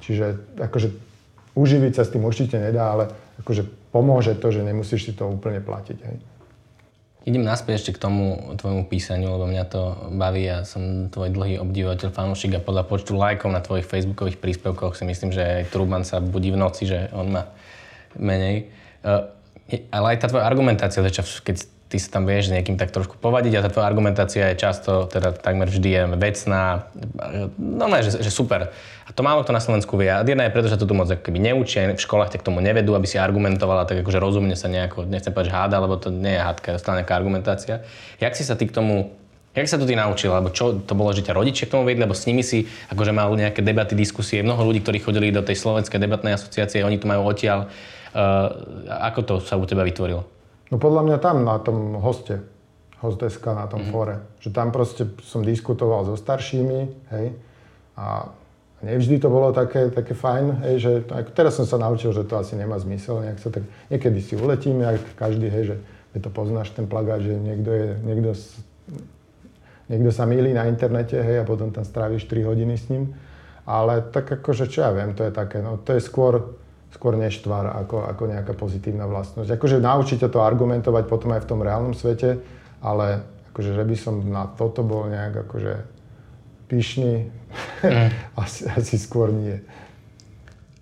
Čiže 0.02 0.58
akože 0.58 0.90
uživiť 1.54 1.94
sa 1.94 2.04
s 2.04 2.12
tým 2.12 2.26
určite 2.26 2.58
nedá, 2.58 2.90
ale 2.90 3.14
akože 3.46 3.94
pomôže 3.94 4.34
to, 4.34 4.50
že 4.50 4.66
nemusíš 4.66 5.02
si 5.08 5.14
to 5.14 5.30
úplne 5.30 5.62
platiť, 5.62 6.00
hej. 6.02 6.18
Idem 7.26 7.42
naspäť 7.42 7.82
ešte 7.82 7.98
k 7.98 8.06
tomu 8.06 8.54
tvojmu 8.54 8.86
písaniu, 8.86 9.34
lebo 9.34 9.50
mňa 9.50 9.66
to 9.66 10.14
baví. 10.14 10.46
Ja 10.46 10.62
som 10.62 11.10
tvoj 11.10 11.34
dlhý 11.34 11.58
obdivovateľ, 11.58 12.14
fanúšik 12.14 12.54
a 12.54 12.62
podľa 12.62 12.86
počtu 12.86 13.18
lajkov 13.18 13.50
na 13.50 13.66
tvojich 13.66 13.90
facebookových 13.90 14.38
príspevkoch 14.38 14.94
si 14.94 15.10
myslím, 15.10 15.34
že 15.34 15.42
aj 15.42 15.74
Truman 15.74 16.06
sa 16.06 16.22
budí 16.22 16.54
v 16.54 16.62
noci, 16.62 16.86
že 16.86 17.10
on 17.18 17.34
má 17.34 17.50
menej. 18.18 18.72
Uh, 19.06 19.30
ale 19.90 20.16
aj 20.16 20.18
tá 20.22 20.28
tvoja 20.30 20.46
argumentácia, 20.46 21.02
keď 21.42 21.66
ty 21.90 21.98
sa 22.02 22.18
tam 22.18 22.26
vieš 22.26 22.50
s 22.50 22.54
niekým 22.54 22.82
tak 22.82 22.90
trošku 22.90 23.22
povadiť 23.22 23.62
a 23.62 23.64
tá 23.66 23.70
tvoja 23.70 23.86
argumentácia 23.86 24.50
je 24.54 24.58
často, 24.58 25.06
teda 25.06 25.38
takmer 25.38 25.70
vždy 25.70 25.90
je 25.90 26.02
vecná, 26.18 26.90
no 27.56 27.86
že, 28.02 28.26
že 28.26 28.32
super. 28.34 28.74
A 29.06 29.10
to 29.14 29.22
málo 29.22 29.46
kto 29.46 29.54
na 29.54 29.62
Slovensku 29.62 29.94
vie. 29.96 30.10
A 30.10 30.26
jedna 30.26 30.50
je 30.50 30.54
preto, 30.54 30.66
že 30.66 30.82
to 30.82 30.90
tu 30.90 30.98
moc 30.98 31.08
keby 31.08 31.38
neučia, 31.38 31.86
v 31.94 32.02
školách 32.02 32.34
ťa 32.34 32.42
k 32.42 32.48
tomu 32.52 32.58
nevedú, 32.62 32.98
aby 32.98 33.06
si 33.06 33.22
argumentovala 33.22 33.86
tak 33.86 34.02
akože 34.02 34.18
rozumne 34.18 34.58
sa 34.58 34.66
nejako, 34.66 35.06
nechcem 35.06 35.30
povedať, 35.30 35.54
že 35.54 35.58
háda, 35.58 35.78
lebo 35.78 35.96
to 36.02 36.10
nie 36.10 36.34
je 36.34 36.42
hádka, 36.42 36.68
je 36.74 36.82
stále 36.82 37.06
nejaká 37.06 37.14
argumentácia. 37.14 37.86
Jak 38.18 38.34
si 38.34 38.42
sa 38.42 38.58
ty 38.58 38.66
k 38.66 38.74
tomu 38.74 39.14
Jak 39.56 39.72
sa 39.72 39.80
to 39.80 39.88
ty 39.88 39.96
naučil? 39.96 40.36
Alebo 40.36 40.52
čo 40.52 40.84
to 40.84 41.00
bolo, 41.00 41.16
že 41.16 41.24
ťa 41.24 41.32
rodičia 41.32 41.64
k 41.72 41.80
tomu 41.80 41.88
vedli? 41.88 42.04
Lebo 42.04 42.12
s 42.12 42.28
nimi 42.28 42.44
si 42.44 42.68
akože 42.92 43.16
mal 43.16 43.32
nejaké 43.32 43.64
debaty, 43.64 43.96
diskusie. 43.96 44.44
Mnoho 44.44 44.68
ľudí, 44.68 44.84
ktorí 44.84 45.00
chodili 45.00 45.32
do 45.32 45.40
tej 45.40 45.56
slovenskej 45.56 45.96
debatnej 45.96 46.36
asociácie, 46.36 46.84
oni 46.84 47.00
to 47.00 47.08
majú 47.08 47.24
odtiaľ. 47.24 47.72
Uh, 48.16 48.88
ako 48.88 49.20
to 49.28 49.34
sa 49.44 49.60
u 49.60 49.68
teba 49.68 49.84
vytvorilo? 49.84 50.24
No 50.72 50.80
podľa 50.80 51.04
mňa 51.04 51.18
tam 51.20 51.44
na 51.44 51.60
tom 51.60 52.00
hoste, 52.00 52.40
hosteska 53.04 53.52
na 53.52 53.68
tom 53.68 53.84
mm-hmm. 53.84 53.92
fóre. 53.92 54.16
Že 54.40 54.50
tam 54.56 54.72
proste 54.72 55.04
som 55.28 55.44
diskutoval 55.44 56.08
so 56.08 56.16
staršími, 56.16 56.80
hej, 57.12 57.36
a 58.00 58.32
nevždy 58.84 59.20
to 59.20 59.28
bolo 59.28 59.52
také, 59.52 59.92
také 59.92 60.16
fajn, 60.16 60.64
hej, 60.64 60.76
že 60.80 60.92
tak, 61.04 61.36
teraz 61.36 61.60
som 61.60 61.68
sa 61.68 61.76
naučil, 61.76 62.16
že 62.16 62.24
to 62.24 62.40
asi 62.40 62.56
nemá 62.56 62.80
zmysel, 62.80 63.20
nejak 63.20 63.40
sa 63.44 63.50
tak, 63.52 63.68
niekedy 63.92 64.20
si 64.24 64.40
uletíme, 64.40 64.88
ak 64.88 65.20
každý, 65.20 65.52
hej, 65.52 65.76
že 65.76 65.78
to 66.24 66.32
poznáš 66.32 66.72
ten 66.72 66.88
plagát, 66.88 67.20
že 67.20 67.36
niekto 67.36 67.72
je, 67.72 67.90
niekto, 68.08 68.32
niekto 69.92 70.10
sa 70.16 70.24
mýli 70.24 70.56
na 70.56 70.72
internete, 70.72 71.20
hej, 71.20 71.44
a 71.44 71.46
potom 71.48 71.76
tam 71.76 71.84
stráviš 71.84 72.32
3 72.32 72.48
hodiny 72.48 72.80
s 72.80 72.88
ním. 72.88 73.12
Ale 73.66 74.00
tak 74.14 74.30
akože, 74.30 74.70
čo 74.70 74.86
ja 74.86 74.94
viem, 74.94 75.18
to 75.18 75.26
je 75.26 75.34
také, 75.34 75.60
no 75.60 75.82
to 75.82 75.98
je 75.98 76.02
skôr, 76.02 76.56
skôr 76.94 77.16
neštvar 77.16 77.86
ako, 77.86 78.06
ako 78.12 78.24
nejaká 78.30 78.54
pozitívna 78.54 79.08
vlastnosť. 79.08 79.56
Akože 79.56 79.78
naučíte 79.80 80.28
to 80.28 80.44
argumentovať 80.44 81.04
potom 81.08 81.34
aj 81.34 81.44
v 81.44 81.50
tom 81.50 81.60
reálnom 81.64 81.96
svete, 81.96 82.40
ale 82.84 83.24
akože, 83.56 83.72
že 83.72 83.84
by 83.88 83.96
som 83.96 84.20
na 84.28 84.52
toto 84.52 84.84
bol 84.84 85.08
nejak 85.08 85.48
akože 85.48 85.74
pyšný, 86.68 87.32
mm. 87.88 88.10
asi, 88.44 88.68
asi 88.68 88.96
skôr 89.00 89.32
nie. 89.32 89.64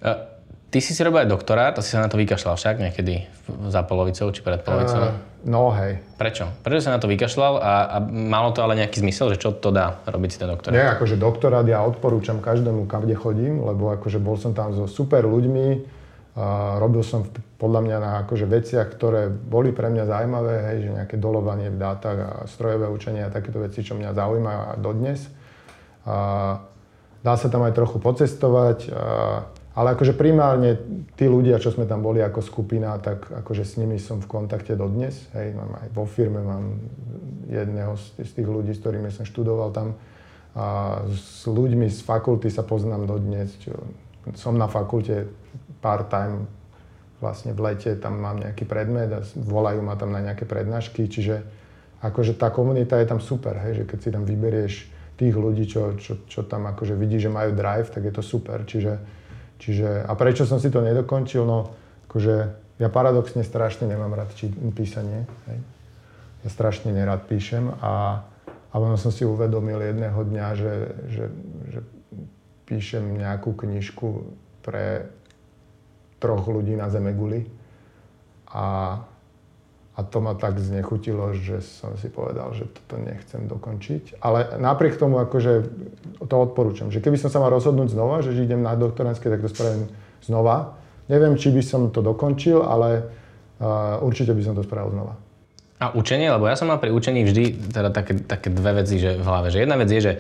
Uh, 0.04 0.33
ty 0.74 0.82
si 0.82 0.98
si 0.98 1.02
robil 1.06 1.22
aj 1.22 1.30
doktorát, 1.30 1.78
asi 1.78 1.94
sa 1.94 2.02
na 2.02 2.10
to 2.10 2.18
vykašľal 2.18 2.58
však 2.58 2.82
niekedy 2.82 3.30
za 3.70 3.86
polovicou 3.86 4.34
či 4.34 4.42
pred 4.42 4.66
polovicou? 4.66 5.14
Uh, 5.14 5.46
no 5.46 5.70
hej. 5.78 6.02
Prečo? 6.18 6.50
Prečo 6.66 6.90
sa 6.90 6.98
na 6.98 7.00
to 7.00 7.06
vykašľal 7.06 7.62
a, 7.62 7.74
a 7.94 7.98
malo 8.10 8.50
to 8.58 8.66
ale 8.66 8.74
nejaký 8.82 9.06
zmysel, 9.06 9.30
že 9.30 9.38
čo 9.38 9.54
to 9.54 9.70
dá 9.70 10.02
robiť 10.10 10.30
si 10.34 10.38
ten 10.42 10.50
doktorát? 10.50 10.74
Nie, 10.74 10.90
akože 10.98 11.22
doktorát 11.22 11.62
ja 11.70 11.86
odporúčam 11.86 12.42
každému, 12.42 12.90
kam 12.90 13.06
kde 13.06 13.14
chodím, 13.14 13.62
lebo 13.62 13.94
akože 13.94 14.18
bol 14.18 14.34
som 14.42 14.58
tam 14.58 14.74
so 14.74 14.90
super 14.90 15.22
ľuďmi, 15.30 16.02
a 16.34 16.82
robil 16.82 17.06
som 17.06 17.30
podľa 17.62 17.82
mňa 17.86 17.98
na 18.02 18.12
akože 18.26 18.50
veciach, 18.50 18.90
ktoré 18.98 19.30
boli 19.30 19.70
pre 19.70 19.94
mňa 19.94 20.10
zaujímavé, 20.10 20.56
hej, 20.74 20.90
že 20.90 20.98
nejaké 20.98 21.16
dolovanie 21.22 21.70
v 21.70 21.78
dátach 21.78 22.18
a 22.18 22.30
strojové 22.50 22.90
učenie 22.90 23.22
a 23.22 23.30
takéto 23.30 23.62
veci, 23.62 23.86
čo 23.86 23.94
mňa 23.94 24.18
zaujímajú 24.18 24.60
a 24.66 24.72
dodnes. 24.82 25.30
A 26.10 26.16
dá 27.22 27.34
sa 27.38 27.54
tam 27.54 27.62
aj 27.70 27.78
trochu 27.78 28.02
pocestovať, 28.02 28.90
a, 28.90 29.46
ale 29.74 29.98
akože 29.98 30.14
primárne 30.14 30.78
tí 31.18 31.26
ľudia, 31.26 31.58
čo 31.58 31.74
sme 31.74 31.90
tam 31.90 32.06
boli 32.06 32.22
ako 32.22 32.46
skupina, 32.46 32.94
tak 33.02 33.26
akože 33.26 33.66
s 33.66 33.82
nimi 33.82 33.98
som 33.98 34.22
v 34.22 34.30
kontakte 34.30 34.78
dodnes. 34.78 35.26
Hej, 35.34 35.58
mám 35.58 35.74
aj 35.82 35.88
vo 35.94 36.06
firme, 36.06 36.46
mám 36.46 36.78
jedného 37.50 37.98
z, 37.98 38.30
tých 38.30 38.46
ľudí, 38.46 38.78
s 38.78 38.82
ktorými 38.86 39.10
som 39.10 39.26
študoval 39.26 39.74
tam. 39.74 39.98
A 40.54 41.02
s 41.10 41.50
ľuďmi 41.50 41.90
z 41.90 42.06
fakulty 42.06 42.54
sa 42.54 42.62
poznám 42.62 43.10
dodnes. 43.10 43.58
Čo, 43.58 43.74
som 44.38 44.54
na 44.54 44.70
fakulte 44.70 45.26
part-time 45.82 46.46
vlastne 47.18 47.56
v 47.56 47.60
lete, 47.72 47.96
tam 47.98 48.20
mám 48.20 48.40
nejaký 48.44 48.68
predmet 48.68 49.10
a 49.10 49.24
volajú 49.36 49.80
ma 49.80 49.96
tam 49.96 50.12
na 50.12 50.20
nejaké 50.20 50.44
prednášky, 50.44 51.08
čiže 51.08 51.42
akože 52.04 52.36
tá 52.36 52.52
komunita 52.52 53.00
je 53.00 53.08
tam 53.08 53.24
super, 53.24 53.56
hej, 53.64 53.80
že 53.80 53.84
keď 53.88 54.00
si 54.04 54.10
tam 54.12 54.24
vyberieš 54.28 54.74
tých 55.16 55.32
ľudí, 55.32 55.64
čo, 55.64 55.96
čo, 55.96 56.20
čo 56.28 56.44
tam 56.44 56.68
akože 56.68 57.00
vidí, 57.00 57.16
že 57.24 57.32
majú 57.32 57.56
drive, 57.56 57.88
tak 57.96 58.04
je 58.04 58.14
to 58.14 58.20
super, 58.20 58.68
čiže, 58.68 59.00
čiže 59.64 60.04
a 60.04 60.12
prečo 60.20 60.44
som 60.44 60.60
si 60.60 60.68
to 60.68 60.84
nedokončil, 60.84 61.48
no 61.48 61.72
akože 62.12 62.36
ja 62.84 62.90
paradoxne 62.92 63.48
strašne 63.48 63.88
nemám 63.88 64.12
rád 64.12 64.36
či, 64.36 64.52
písanie, 64.76 65.24
hej. 65.48 65.60
ja 66.44 66.50
strašne 66.52 66.92
nerad 66.92 67.24
píšem 67.24 67.72
a, 67.80 68.26
a 68.70 68.74
potom 68.76 69.00
som 69.00 69.16
si 69.16 69.24
uvedomil 69.24 69.80
jedného 69.80 70.20
dňa, 70.20 70.48
že, 70.60 70.74
že, 71.08 71.26
že 71.72 71.80
píšem 72.68 73.24
nejakú 73.24 73.56
knižku 73.56 74.36
pre 74.60 75.08
troch 76.20 76.44
ľudí 76.44 76.76
na 76.76 76.92
Zemeguli 76.92 77.48
a, 78.52 79.00
a 79.94 80.02
to 80.02 80.18
ma 80.26 80.34
tak 80.34 80.58
znechutilo, 80.58 81.38
že 81.38 81.62
som 81.62 81.94
si 82.02 82.10
povedal, 82.10 82.50
že 82.58 82.66
toto 82.66 82.98
nechcem 82.98 83.46
dokončiť. 83.46 84.18
Ale 84.26 84.58
napriek 84.58 84.98
tomu 84.98 85.22
akože 85.22 85.70
to 86.26 86.36
odporúčam, 86.36 86.90
že 86.90 86.98
keby 86.98 87.22
som 87.22 87.30
sa 87.30 87.38
mal 87.38 87.54
rozhodnúť 87.54 87.94
znova, 87.94 88.26
že 88.26 88.34
idem 88.34 88.66
na 88.66 88.74
doktoránske, 88.74 89.30
tak 89.30 89.46
to 89.46 89.54
spravím 89.54 89.86
znova. 90.26 90.82
Neviem, 91.14 91.38
či 91.38 91.54
by 91.54 91.62
som 91.62 91.94
to 91.94 92.02
dokončil, 92.02 92.66
ale 92.66 93.06
uh, 93.62 94.02
určite 94.02 94.34
by 94.34 94.42
som 94.42 94.58
to 94.58 94.66
spravil 94.66 94.90
znova. 94.98 95.14
A 95.78 95.94
učenie? 95.94 96.32
Lebo 96.32 96.50
ja 96.50 96.58
som 96.58 96.74
mal 96.74 96.82
pri 96.82 96.90
učení 96.90 97.22
vždy 97.28 97.70
teda 97.70 97.94
také, 97.94 98.18
také 98.18 98.50
dve 98.50 98.82
veci 98.82 98.98
že 98.98 99.20
v 99.20 99.26
hlave. 99.28 99.54
Že 99.54 99.68
jedna 99.68 99.78
vec 99.78 99.90
je, 99.94 100.02
že 100.02 100.14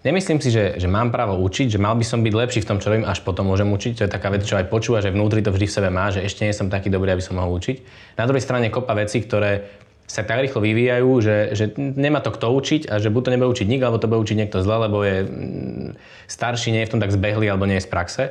Nemyslím 0.00 0.40
si, 0.40 0.48
že, 0.48 0.80
že 0.80 0.88
mám 0.88 1.12
právo 1.12 1.36
učiť, 1.44 1.76
že 1.76 1.82
mal 1.82 1.92
by 1.92 2.04
som 2.08 2.24
byť 2.24 2.32
lepší 2.32 2.60
v 2.64 2.68
tom, 2.72 2.80
čo 2.80 2.88
robím, 2.88 3.04
až 3.04 3.20
potom 3.20 3.52
môžem 3.52 3.68
učiť. 3.68 4.00
To 4.00 4.04
je 4.08 4.10
taká 4.10 4.32
vec, 4.32 4.48
čo 4.48 4.56
aj 4.56 4.72
počúva, 4.72 5.04
že 5.04 5.12
vnútri 5.12 5.44
to 5.44 5.52
vždy 5.52 5.68
v 5.68 5.76
sebe 5.76 5.92
má, 5.92 6.08
že 6.08 6.24
ešte 6.24 6.48
nie 6.48 6.56
som 6.56 6.72
taký 6.72 6.88
dobrý, 6.88 7.12
aby 7.12 7.20
som 7.20 7.36
mohol 7.36 7.60
učiť. 7.60 7.84
Na 8.16 8.24
druhej 8.24 8.40
strane 8.40 8.72
kopa 8.72 8.96
veci, 8.96 9.20
ktoré 9.20 9.68
sa 10.08 10.24
tak 10.24 10.40
rýchlo 10.40 10.64
vyvíjajú, 10.64 11.10
že, 11.20 11.36
že 11.52 11.64
nemá 11.76 12.24
to 12.24 12.32
kto 12.32 12.48
učiť 12.48 12.88
a 12.90 12.96
že 12.96 13.12
buď 13.12 13.22
to 13.22 13.32
nebude 13.36 13.52
učiť 13.52 13.66
nik, 13.68 13.84
alebo 13.84 14.00
to 14.00 14.08
bude 14.08 14.24
učiť 14.24 14.36
niekto 14.40 14.58
zle, 14.64 14.88
lebo 14.88 15.04
je 15.04 15.16
mm, 15.22 15.88
starší, 16.26 16.72
nie 16.72 16.82
je 16.82 16.88
v 16.88 16.92
tom 16.96 17.02
tak 17.04 17.12
zbehlý, 17.12 17.46
alebo 17.52 17.68
nie 17.68 17.76
je 17.76 17.86
z 17.86 17.90
praxe. 17.92 18.22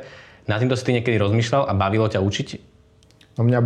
Na 0.50 0.58
týmto 0.58 0.74
si 0.74 0.84
ty 0.84 0.92
niekedy 0.98 1.22
rozmýšľal 1.22 1.70
a 1.70 1.78
bavilo 1.78 2.10
ťa 2.10 2.20
učiť? 2.20 2.48
No 3.38 3.46
mňa, 3.46 3.60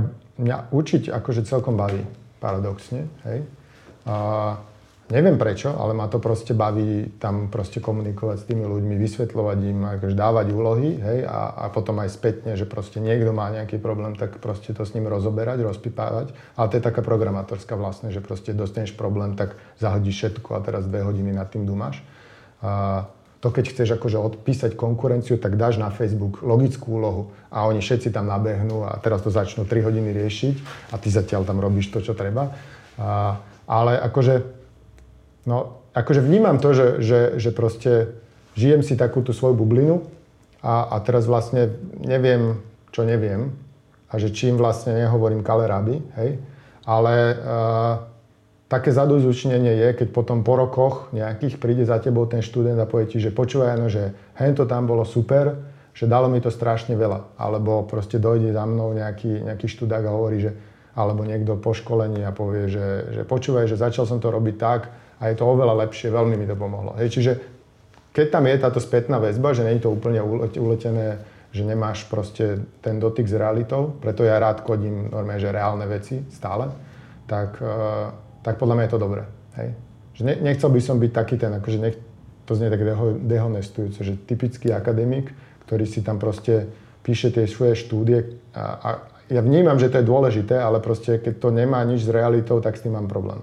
mňa 0.44 0.58
učiť 0.76 1.10
akože 1.10 1.48
celkom 1.48 1.80
baví, 1.80 2.04
paradoxne, 2.44 3.08
hej. 3.26 3.48
A 4.04 4.60
Neviem 5.14 5.38
prečo, 5.38 5.70
ale 5.78 5.94
ma 5.94 6.10
to 6.10 6.18
proste 6.18 6.58
baví 6.58 7.22
tam 7.22 7.54
proste 7.54 7.78
komunikovať 7.78 8.38
s 8.42 8.48
tými 8.50 8.66
ľuďmi, 8.66 8.98
vysvetľovať 8.98 9.58
im, 9.62 9.80
akože 10.02 10.16
dávať 10.18 10.48
úlohy, 10.50 10.98
hej, 10.98 11.30
a, 11.30 11.54
a 11.54 11.66
potom 11.70 12.02
aj 12.02 12.10
spätne, 12.18 12.58
že 12.58 12.66
proste 12.66 12.98
niekto 12.98 13.30
má 13.30 13.54
nejaký 13.54 13.78
problém, 13.78 14.18
tak 14.18 14.42
proste 14.42 14.74
to 14.74 14.82
s 14.82 14.98
ním 14.98 15.06
rozoberať, 15.06 15.62
rozpipávať. 15.62 16.34
Ale 16.58 16.66
to 16.66 16.82
je 16.82 16.88
taká 16.90 17.06
programátorská 17.06 17.78
vlastne, 17.78 18.10
že 18.10 18.26
proste 18.26 18.58
dostaneš 18.58 18.98
problém, 18.98 19.38
tak 19.38 19.54
zahodíš 19.78 20.18
všetko 20.18 20.58
a 20.58 20.64
teraz 20.66 20.90
dve 20.90 21.06
hodiny 21.06 21.30
nad 21.30 21.46
tým 21.46 21.70
dumáš. 21.70 22.02
A 22.66 23.06
to 23.38 23.54
keď 23.54 23.70
chceš 23.70 24.02
akože 24.02 24.18
odpísať 24.18 24.74
konkurenciu, 24.74 25.38
tak 25.38 25.62
dáš 25.62 25.78
na 25.78 25.94
Facebook 25.94 26.42
logickú 26.42 26.98
úlohu 26.98 27.24
a 27.54 27.70
oni 27.70 27.86
všetci 27.86 28.10
tam 28.10 28.26
nabehnú 28.34 28.82
a 28.82 28.98
teraz 28.98 29.22
to 29.22 29.30
začnú 29.30 29.70
3 29.70 29.78
hodiny 29.94 30.10
riešiť 30.10 30.56
a 30.90 30.98
ty 30.98 31.14
zatiaľ 31.14 31.46
tam 31.46 31.62
robíš 31.62 31.94
to, 31.94 32.02
čo 32.02 32.18
treba. 32.18 32.50
A, 32.98 33.38
ale 33.70 34.02
akože 34.10 34.63
No, 35.44 35.84
akože 35.92 36.24
vnímam 36.24 36.58
to, 36.58 36.72
že, 36.72 36.88
že, 37.04 37.20
že 37.36 37.50
proste 37.52 38.16
žijem 38.56 38.82
si 38.82 38.96
takúto 38.96 39.36
svoju 39.36 39.60
bublinu 39.60 40.08
a, 40.64 40.88
a 40.88 40.96
teraz 41.04 41.28
vlastne 41.28 41.76
neviem, 42.00 42.64
čo 42.96 43.04
neviem 43.04 43.52
a 44.08 44.22
že 44.22 44.32
čím 44.32 44.56
vlastne 44.56 44.94
nehovorím 44.94 45.42
kaleraby, 45.42 46.00
hej, 46.16 46.38
ale 46.86 47.14
uh, 47.34 47.94
také 48.70 48.90
zadozúčnenie 48.90 49.74
je, 49.86 49.90
keď 50.02 50.08
potom 50.10 50.42
po 50.42 50.58
rokoch 50.58 51.14
nejakých 51.14 51.62
príde 51.62 51.84
za 51.86 52.02
tebou 52.02 52.26
ten 52.26 52.42
študent 52.42 52.78
a 52.82 52.90
povie 52.90 53.10
ti, 53.10 53.18
že 53.22 53.30
počúvaj, 53.34 53.78
no, 53.78 53.86
že 53.90 54.14
hen 54.38 54.58
to 54.58 54.66
tam 54.66 54.90
bolo 54.90 55.06
super, 55.06 55.54
že 55.94 56.10
dalo 56.10 56.26
mi 56.26 56.42
to 56.42 56.50
strašne 56.50 56.98
veľa. 56.98 57.38
Alebo 57.38 57.86
proste 57.86 58.18
dojde 58.18 58.50
za 58.50 58.66
mnou 58.66 58.98
nejaký, 58.98 59.46
nejaký 59.46 59.70
študák 59.70 60.02
a 60.10 60.16
hovorí, 60.16 60.42
že 60.42 60.52
alebo 60.94 61.26
niekto 61.26 61.58
po 61.58 61.74
školení 61.74 62.22
a 62.22 62.34
povie, 62.34 62.70
že, 62.70 63.18
že 63.18 63.22
počúvaj, 63.26 63.66
že 63.66 63.82
začal 63.82 64.06
som 64.06 64.22
to 64.22 64.30
robiť 64.30 64.56
tak, 64.58 64.94
a 65.20 65.30
je 65.30 65.36
to 65.36 65.46
oveľa 65.46 65.86
lepšie, 65.88 66.14
veľmi 66.14 66.36
mi 66.38 66.46
to 66.48 66.56
pomohlo. 66.58 66.96
Hej, 66.98 67.10
čiže 67.20 67.32
keď 68.14 68.26
tam 68.30 68.46
je 68.46 68.56
táto 68.62 68.80
spätná 68.80 69.18
väzba, 69.18 69.58
že 69.58 69.66
nie 69.66 69.82
je 69.82 69.90
to 69.90 69.94
úplne 69.94 70.22
uletené, 70.58 71.22
že 71.54 71.66
nemáš 71.66 72.06
proste 72.10 72.66
ten 72.82 72.98
dotyk 72.98 73.30
s 73.30 73.34
realitou, 73.38 73.94
preto 74.02 74.26
ja 74.26 74.42
rád 74.42 74.66
kodím 74.66 75.10
normálne, 75.10 75.42
že 75.42 75.54
reálne 75.54 75.86
veci 75.86 76.22
stále, 76.34 76.70
tak, 77.30 77.62
uh, 77.62 78.10
tak 78.42 78.58
podľa 78.58 78.76
mňa 78.78 78.86
je 78.86 78.94
to 78.94 79.02
dobré. 79.02 79.24
Hej. 79.58 79.70
Že 80.14 80.22
ne, 80.30 80.34
nechcel 80.46 80.70
by 80.70 80.82
som 80.82 80.98
byť 80.98 81.12
taký 81.14 81.36
ten, 81.38 81.54
akože 81.54 81.78
nech, 81.78 81.98
to 82.46 82.54
znie 82.58 82.74
tak 82.74 82.82
deho, 82.82 83.18
dehonestujúce, 83.22 84.02
že 84.02 84.14
typický 84.26 84.74
akademik, 84.74 85.30
ktorý 85.66 85.86
si 85.86 86.02
tam 86.02 86.18
proste 86.18 86.70
píše 87.06 87.30
tie 87.30 87.46
svoje 87.46 87.78
štúdie 87.78 88.38
a, 88.54 88.64
a 88.78 88.90
ja 89.32 89.42
vnímam, 89.42 89.80
že 89.80 89.90
to 89.90 90.04
je 90.04 90.10
dôležité, 90.10 90.60
ale 90.60 90.84
proste 90.84 91.18
keď 91.18 91.34
to 91.40 91.50
nemá 91.50 91.82
nič 91.88 92.06
s 92.06 92.12
realitou, 92.12 92.60
tak 92.60 92.76
s 92.78 92.84
tým 92.84 92.94
mám 92.94 93.08
problém. 93.08 93.42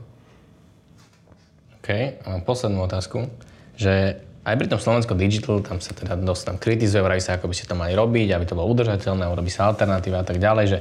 OK, 1.91 2.23
a 2.23 2.39
poslednú 2.47 2.87
otázku, 2.87 3.27
že 3.75 4.23
aj 4.47 4.55
pri 4.55 4.71
tom 4.71 4.79
Slovensko 4.79 5.19
Digital, 5.19 5.59
tam 5.59 5.83
sa 5.83 5.91
teda 5.91 6.15
dosť 6.15 6.43
tam 6.47 6.57
kritizuje, 6.63 7.03
vraví 7.03 7.19
sa, 7.19 7.35
ako 7.35 7.51
by 7.51 7.55
ste 7.59 7.67
to 7.67 7.75
mali 7.75 7.99
robiť, 7.99 8.31
aby 8.31 8.47
to 8.47 8.55
bolo 8.55 8.71
udržateľné, 8.71 9.27
urobí 9.27 9.51
sa 9.51 9.67
alternatíva 9.67 10.23
a 10.23 10.27
tak 10.27 10.39
ďalej, 10.39 10.65
že 10.71 10.79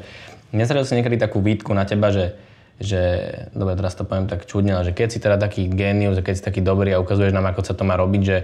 nezradil 0.54 0.86
si 0.86 0.94
niekedy 1.02 1.18
takú 1.18 1.42
výtku 1.42 1.74
na 1.74 1.90
teba, 1.90 2.14
že, 2.14 2.38
že, 2.78 3.02
dobre, 3.58 3.74
teraz 3.74 3.98
to 3.98 4.06
poviem 4.06 4.30
tak 4.30 4.46
čudne, 4.46 4.78
ale 4.78 4.86
že 4.86 4.94
keď 4.94 5.08
si 5.10 5.18
teda 5.18 5.42
taký 5.42 5.66
génius, 5.66 6.22
keď 6.22 6.34
si 6.38 6.44
taký 6.46 6.62
dobrý 6.62 6.94
a 6.94 7.02
ukazuješ 7.02 7.34
nám, 7.34 7.50
ako 7.50 7.66
sa 7.66 7.74
to 7.74 7.90
má 7.90 7.98
robiť, 7.98 8.22
že 8.22 8.38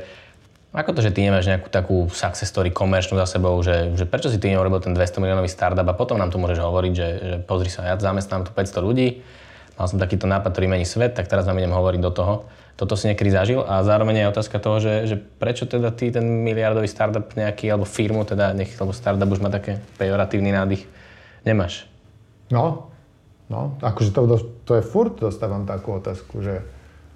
ako 0.73 0.89
to, 0.97 1.05
že 1.05 1.13
ty 1.13 1.21
nemáš 1.21 1.45
nejakú 1.45 1.69
takú 1.69 2.09
success 2.09 2.49
story 2.49 2.73
komerčnú 2.73 3.13
za 3.21 3.29
sebou, 3.29 3.61
že, 3.61 3.93
že 3.93 4.09
prečo 4.09 4.33
si 4.33 4.41
ty 4.41 4.49
neurobil 4.49 4.81
ten 4.81 4.97
200 4.97 5.21
miliónový 5.21 5.53
startup 5.53 5.85
a 5.85 5.93
potom 5.93 6.17
nám 6.17 6.33
tu 6.33 6.41
môžeš 6.41 6.57
hovoriť, 6.57 6.93
že, 6.97 7.07
že 7.21 7.35
pozri 7.45 7.69
sa, 7.69 7.85
ja 7.85 7.95
zamestnám 7.95 8.49
tu 8.49 8.51
500 8.57 8.81
ľudí, 8.81 9.21
mal 9.75 9.87
som 9.87 9.99
takýto 9.99 10.27
nápad, 10.27 10.51
ktorý 10.51 10.67
mení 10.71 10.87
svet, 10.87 11.15
tak 11.15 11.27
teraz 11.27 11.47
vám 11.47 11.59
idem 11.59 11.75
hovoriť 11.75 12.01
do 12.01 12.11
toho. 12.11 12.33
Toto 12.75 12.99
si 12.99 13.07
niekedy 13.07 13.31
zažil 13.31 13.63
a 13.63 13.79
zároveň 13.87 14.27
je 14.27 14.31
otázka 14.35 14.59
toho, 14.59 14.83
že, 14.83 14.93
že 15.07 15.15
prečo 15.15 15.63
teda 15.63 15.95
ty 15.95 16.11
ten 16.11 16.43
miliardový 16.43 16.91
startup 16.91 17.31
nejaký, 17.31 17.71
alebo 17.71 17.87
firmu, 17.87 18.27
teda 18.27 18.51
nech, 18.51 18.75
lebo 18.75 18.91
startup 18.91 19.31
už 19.31 19.39
má 19.39 19.47
také 19.47 19.79
pejoratívny 19.95 20.51
nádych, 20.51 20.83
nemáš? 21.47 21.87
No, 22.51 22.91
no, 23.47 23.79
akože 23.79 24.11
to, 24.11 24.21
to 24.67 24.71
je 24.75 24.83
furt, 24.83 25.15
dostávam 25.23 25.63
takú 25.63 25.95
otázku, 25.95 26.43
že 26.43 26.67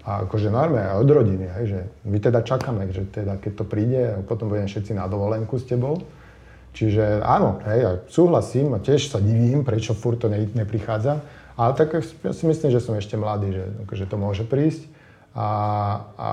a 0.08 0.24
akože 0.24 0.48
normálne 0.48 0.96
od 0.96 1.06
rodiny, 1.12 1.46
hej, 1.60 1.66
že 1.70 1.80
my 2.08 2.18
teda 2.24 2.40
čakáme, 2.42 2.88
že 2.90 3.04
teda 3.12 3.36
keď 3.36 3.52
to 3.62 3.64
príde, 3.68 4.24
potom 4.26 4.48
budeme 4.48 4.66
všetci 4.66 4.96
na 4.96 5.06
dovolenku 5.12 5.60
s 5.60 5.68
tebou. 5.68 6.02
Čiže 6.72 7.20
áno, 7.20 7.60
hej, 7.68 8.08
súhlasím 8.08 8.74
a 8.74 8.80
tiež 8.80 9.12
sa 9.12 9.20
divím, 9.20 9.68
prečo 9.68 9.92
furt 9.92 10.24
to 10.24 10.32
ne, 10.32 10.48
neprichádza. 10.50 11.20
Ale 11.60 11.76
tak 11.76 11.92
ja 12.00 12.32
si 12.32 12.48
myslím, 12.48 12.72
že 12.72 12.80
som 12.80 12.96
ešte 12.96 13.20
mladý, 13.20 13.52
že 13.52 13.66
akože 13.84 14.06
to 14.08 14.16
môže 14.16 14.48
prísť. 14.48 14.88
A, 15.36 15.48
a, 16.16 16.30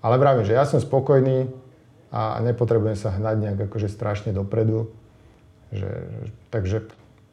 ale 0.00 0.16
vravím, 0.16 0.48
že 0.48 0.56
ja 0.56 0.64
som 0.64 0.80
spokojný 0.80 1.52
a 2.08 2.40
nepotrebujem 2.40 2.96
sa 2.96 3.12
hnať 3.12 3.36
nejak 3.36 3.58
akože 3.68 3.92
strašne 3.92 4.32
dopredu. 4.32 4.88
Že, 5.76 5.92
že, 6.24 6.32
takže 6.48 6.76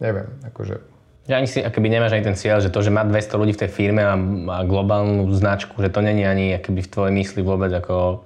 neviem, 0.03 0.27
akože 0.51 0.83
že 1.21 1.37
ani 1.37 1.45
si 1.45 1.61
akoby 1.61 1.87
nemáš 1.93 2.17
ani 2.17 2.25
ten 2.25 2.33
cieľ, 2.33 2.65
že 2.65 2.73
to, 2.73 2.81
že 2.81 2.89
má 2.89 3.05
200 3.05 3.37
ľudí 3.37 3.53
v 3.53 3.61
tej 3.61 3.69
firme 3.69 4.01
a, 4.01 4.17
a 4.57 4.57
globálnu 4.65 5.29
značku, 5.29 5.77
že 5.77 5.93
to 5.93 6.01
není 6.01 6.25
ani 6.25 6.57
akoby 6.57 6.81
v 6.81 6.91
tvojej 6.91 7.13
mysli 7.13 7.45
vôbec 7.45 7.69
ako... 7.69 8.25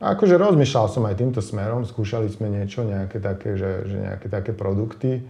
Akože 0.00 0.40
rozmýšľal 0.40 0.86
som 0.88 1.04
aj 1.04 1.20
týmto 1.20 1.44
smerom, 1.44 1.84
skúšali 1.84 2.32
sme 2.32 2.48
niečo, 2.48 2.88
nejaké 2.88 3.20
také, 3.20 3.60
že, 3.60 3.84
že 3.84 3.96
nejaké 4.00 4.32
také 4.32 4.56
produkty, 4.56 5.20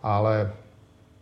ale 0.00 0.56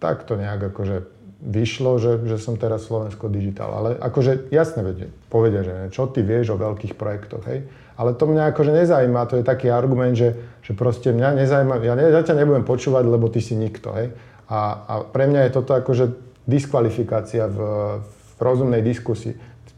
tak 0.00 0.28
to 0.28 0.36
nejak 0.36 0.72
akože 0.72 1.08
vyšlo, 1.36 2.00
že, 2.00 2.16
že 2.24 2.36
som 2.40 2.56
teraz 2.56 2.88
Slovensko 2.88 3.28
Digital. 3.28 3.70
Ale 3.70 3.88
akože 4.00 4.48
jasne 4.48 4.82
vedie, 4.82 5.12
povedia, 5.28 5.62
že 5.62 5.92
čo 5.92 6.08
ty 6.08 6.24
vieš 6.24 6.56
o 6.56 6.60
veľkých 6.60 6.96
projektoch, 6.96 7.44
hej. 7.46 7.68
Ale 7.96 8.12
to 8.12 8.28
mňa 8.28 8.52
akože 8.52 8.72
nezaujíma, 8.76 9.28
to 9.28 9.40
je 9.40 9.44
taký 9.44 9.72
argument, 9.72 10.16
že, 10.16 10.36
že 10.60 10.76
proste 10.76 11.12
mňa 11.16 11.44
nezaujíma, 11.44 11.80
ja, 11.80 11.94
ne, 11.96 12.12
ja 12.12 12.20
ťa 12.24 12.36
nebudem 12.36 12.64
počúvať, 12.64 13.04
lebo 13.08 13.28
ty 13.32 13.40
si 13.40 13.56
nikto, 13.56 13.92
hej. 13.96 14.12
A, 14.48 14.58
a 14.84 14.92
pre 15.04 15.28
mňa 15.28 15.48
je 15.48 15.54
toto 15.56 15.72
akože 15.76 16.04
diskvalifikácia 16.46 17.50
v, 17.50 17.58
v 18.00 18.40
rozumnej 18.40 18.80
diskusii. 18.80 19.34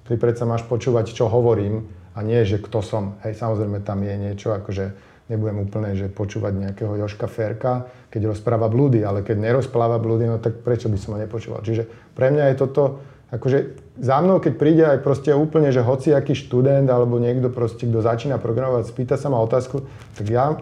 Ty 0.09 0.14
predsa 0.16 0.44
máš 0.44 0.64
počúvať, 0.64 1.12
čo 1.12 1.28
hovorím 1.28 1.88
a 2.16 2.20
nie, 2.24 2.42
že 2.44 2.61
kto 2.61 2.83
som. 2.85 3.16
Hej, 3.24 3.38
samozrejme 3.38 3.81
tam 3.85 4.02
je 4.04 4.14
niečo 4.14 4.52
akože 4.52 5.08
nebudem 5.29 5.69
úplne 5.69 5.93
že 5.93 6.09
počúvať 6.09 6.53
nejakého 6.57 6.93
Joška 7.05 7.29
Ferka, 7.29 7.88
keď 8.09 8.33
rozpráva 8.33 8.67
blúdy, 8.73 9.05
ale 9.05 9.21
keď 9.21 9.37
nerozpráva 9.38 10.01
blúdy, 10.01 10.25
no 10.25 10.41
tak 10.41 10.64
prečo 10.64 10.88
by 10.88 10.97
som 10.97 11.14
ho 11.14 11.19
nepočúval. 11.21 11.61
Čiže 11.61 11.85
pre 12.17 12.33
mňa 12.33 12.53
je 12.53 12.57
toto, 12.57 13.05
akože 13.29 13.59
za 14.01 14.17
mnou, 14.25 14.41
keď 14.41 14.53
príde 14.57 14.85
aj 14.88 15.05
proste 15.05 15.31
úplne, 15.37 15.69
že 15.69 15.85
hociaký 15.85 16.33
študent 16.33 16.88
alebo 16.88 17.21
niekto 17.21 17.53
proste, 17.53 17.85
kto 17.85 18.01
začína 18.01 18.41
programovať, 18.41 18.88
spýta 18.88 19.21
sa 19.21 19.29
ma 19.29 19.37
otázku, 19.45 19.85
tak 20.17 20.27
ja 20.33 20.57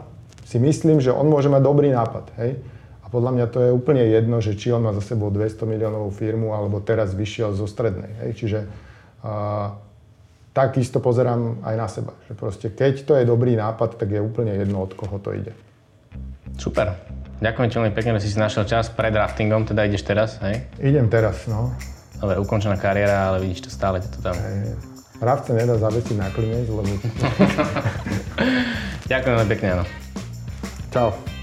si 0.46 0.58
myslím, 0.58 0.98
že 0.98 1.14
on 1.14 1.30
môže 1.30 1.46
mať 1.46 1.62
dobrý 1.62 1.94
nápad, 1.94 2.34
hej. 2.42 2.58
A 3.02 3.06
podľa 3.06 3.38
mňa 3.38 3.46
to 3.54 3.58
je 3.62 3.70
úplne 3.70 4.02
jedno, 4.02 4.42
že 4.42 4.58
či 4.58 4.74
on 4.74 4.82
má 4.82 4.90
za 4.90 4.98
sebou 4.98 5.30
200 5.30 5.62
miliónovú 5.62 6.10
firmu, 6.10 6.50
alebo 6.58 6.82
teraz 6.82 7.14
vyšiel 7.14 7.54
zo 7.54 7.70
strednej, 7.70 8.10
hej. 8.26 8.30
Čiže 8.34 8.58
uh, 8.66 9.78
takisto 10.56 11.04
pozerám 11.04 11.60
aj 11.60 11.74
na 11.76 11.84
seba. 11.84 12.16
Že 12.24 12.32
proste 12.32 12.66
keď 12.72 13.04
to 13.04 13.12
je 13.20 13.28
dobrý 13.28 13.60
nápad, 13.60 14.00
tak 14.00 14.08
je 14.08 14.24
úplne 14.24 14.56
jedno, 14.56 14.80
od 14.80 14.96
koho 14.96 15.20
to 15.20 15.36
ide. 15.36 15.52
Super. 16.56 16.96
Ďakujem 17.44 17.68
ti 17.68 17.76
veľmi 17.76 17.92
pekne, 17.92 18.16
že 18.16 18.24
si 18.24 18.32
si 18.32 18.40
našiel 18.40 18.64
čas 18.64 18.88
pred 18.88 19.12
draftingom, 19.12 19.68
teda 19.68 19.84
ideš 19.84 20.08
teraz, 20.08 20.40
hej? 20.40 20.64
Idem 20.80 21.12
teraz, 21.12 21.44
no. 21.44 21.76
Dobre, 22.16 22.40
ukončená 22.40 22.80
kariéra, 22.80 23.28
ale 23.28 23.44
vidíš 23.44 23.68
to 23.68 23.70
stále, 23.70 24.00
to 24.00 24.24
tam... 24.24 24.32
Hej. 24.32 24.72
Rávce 25.20 25.52
nedá 25.52 25.76
zavesiť 25.76 26.16
na 26.16 26.32
klinec, 26.32 26.64
lebo... 26.72 26.88
Ďakujem 29.12 29.34
veľmi 29.36 29.50
pekne, 29.52 29.68
áno. 29.76 29.84
Čau. 30.88 31.35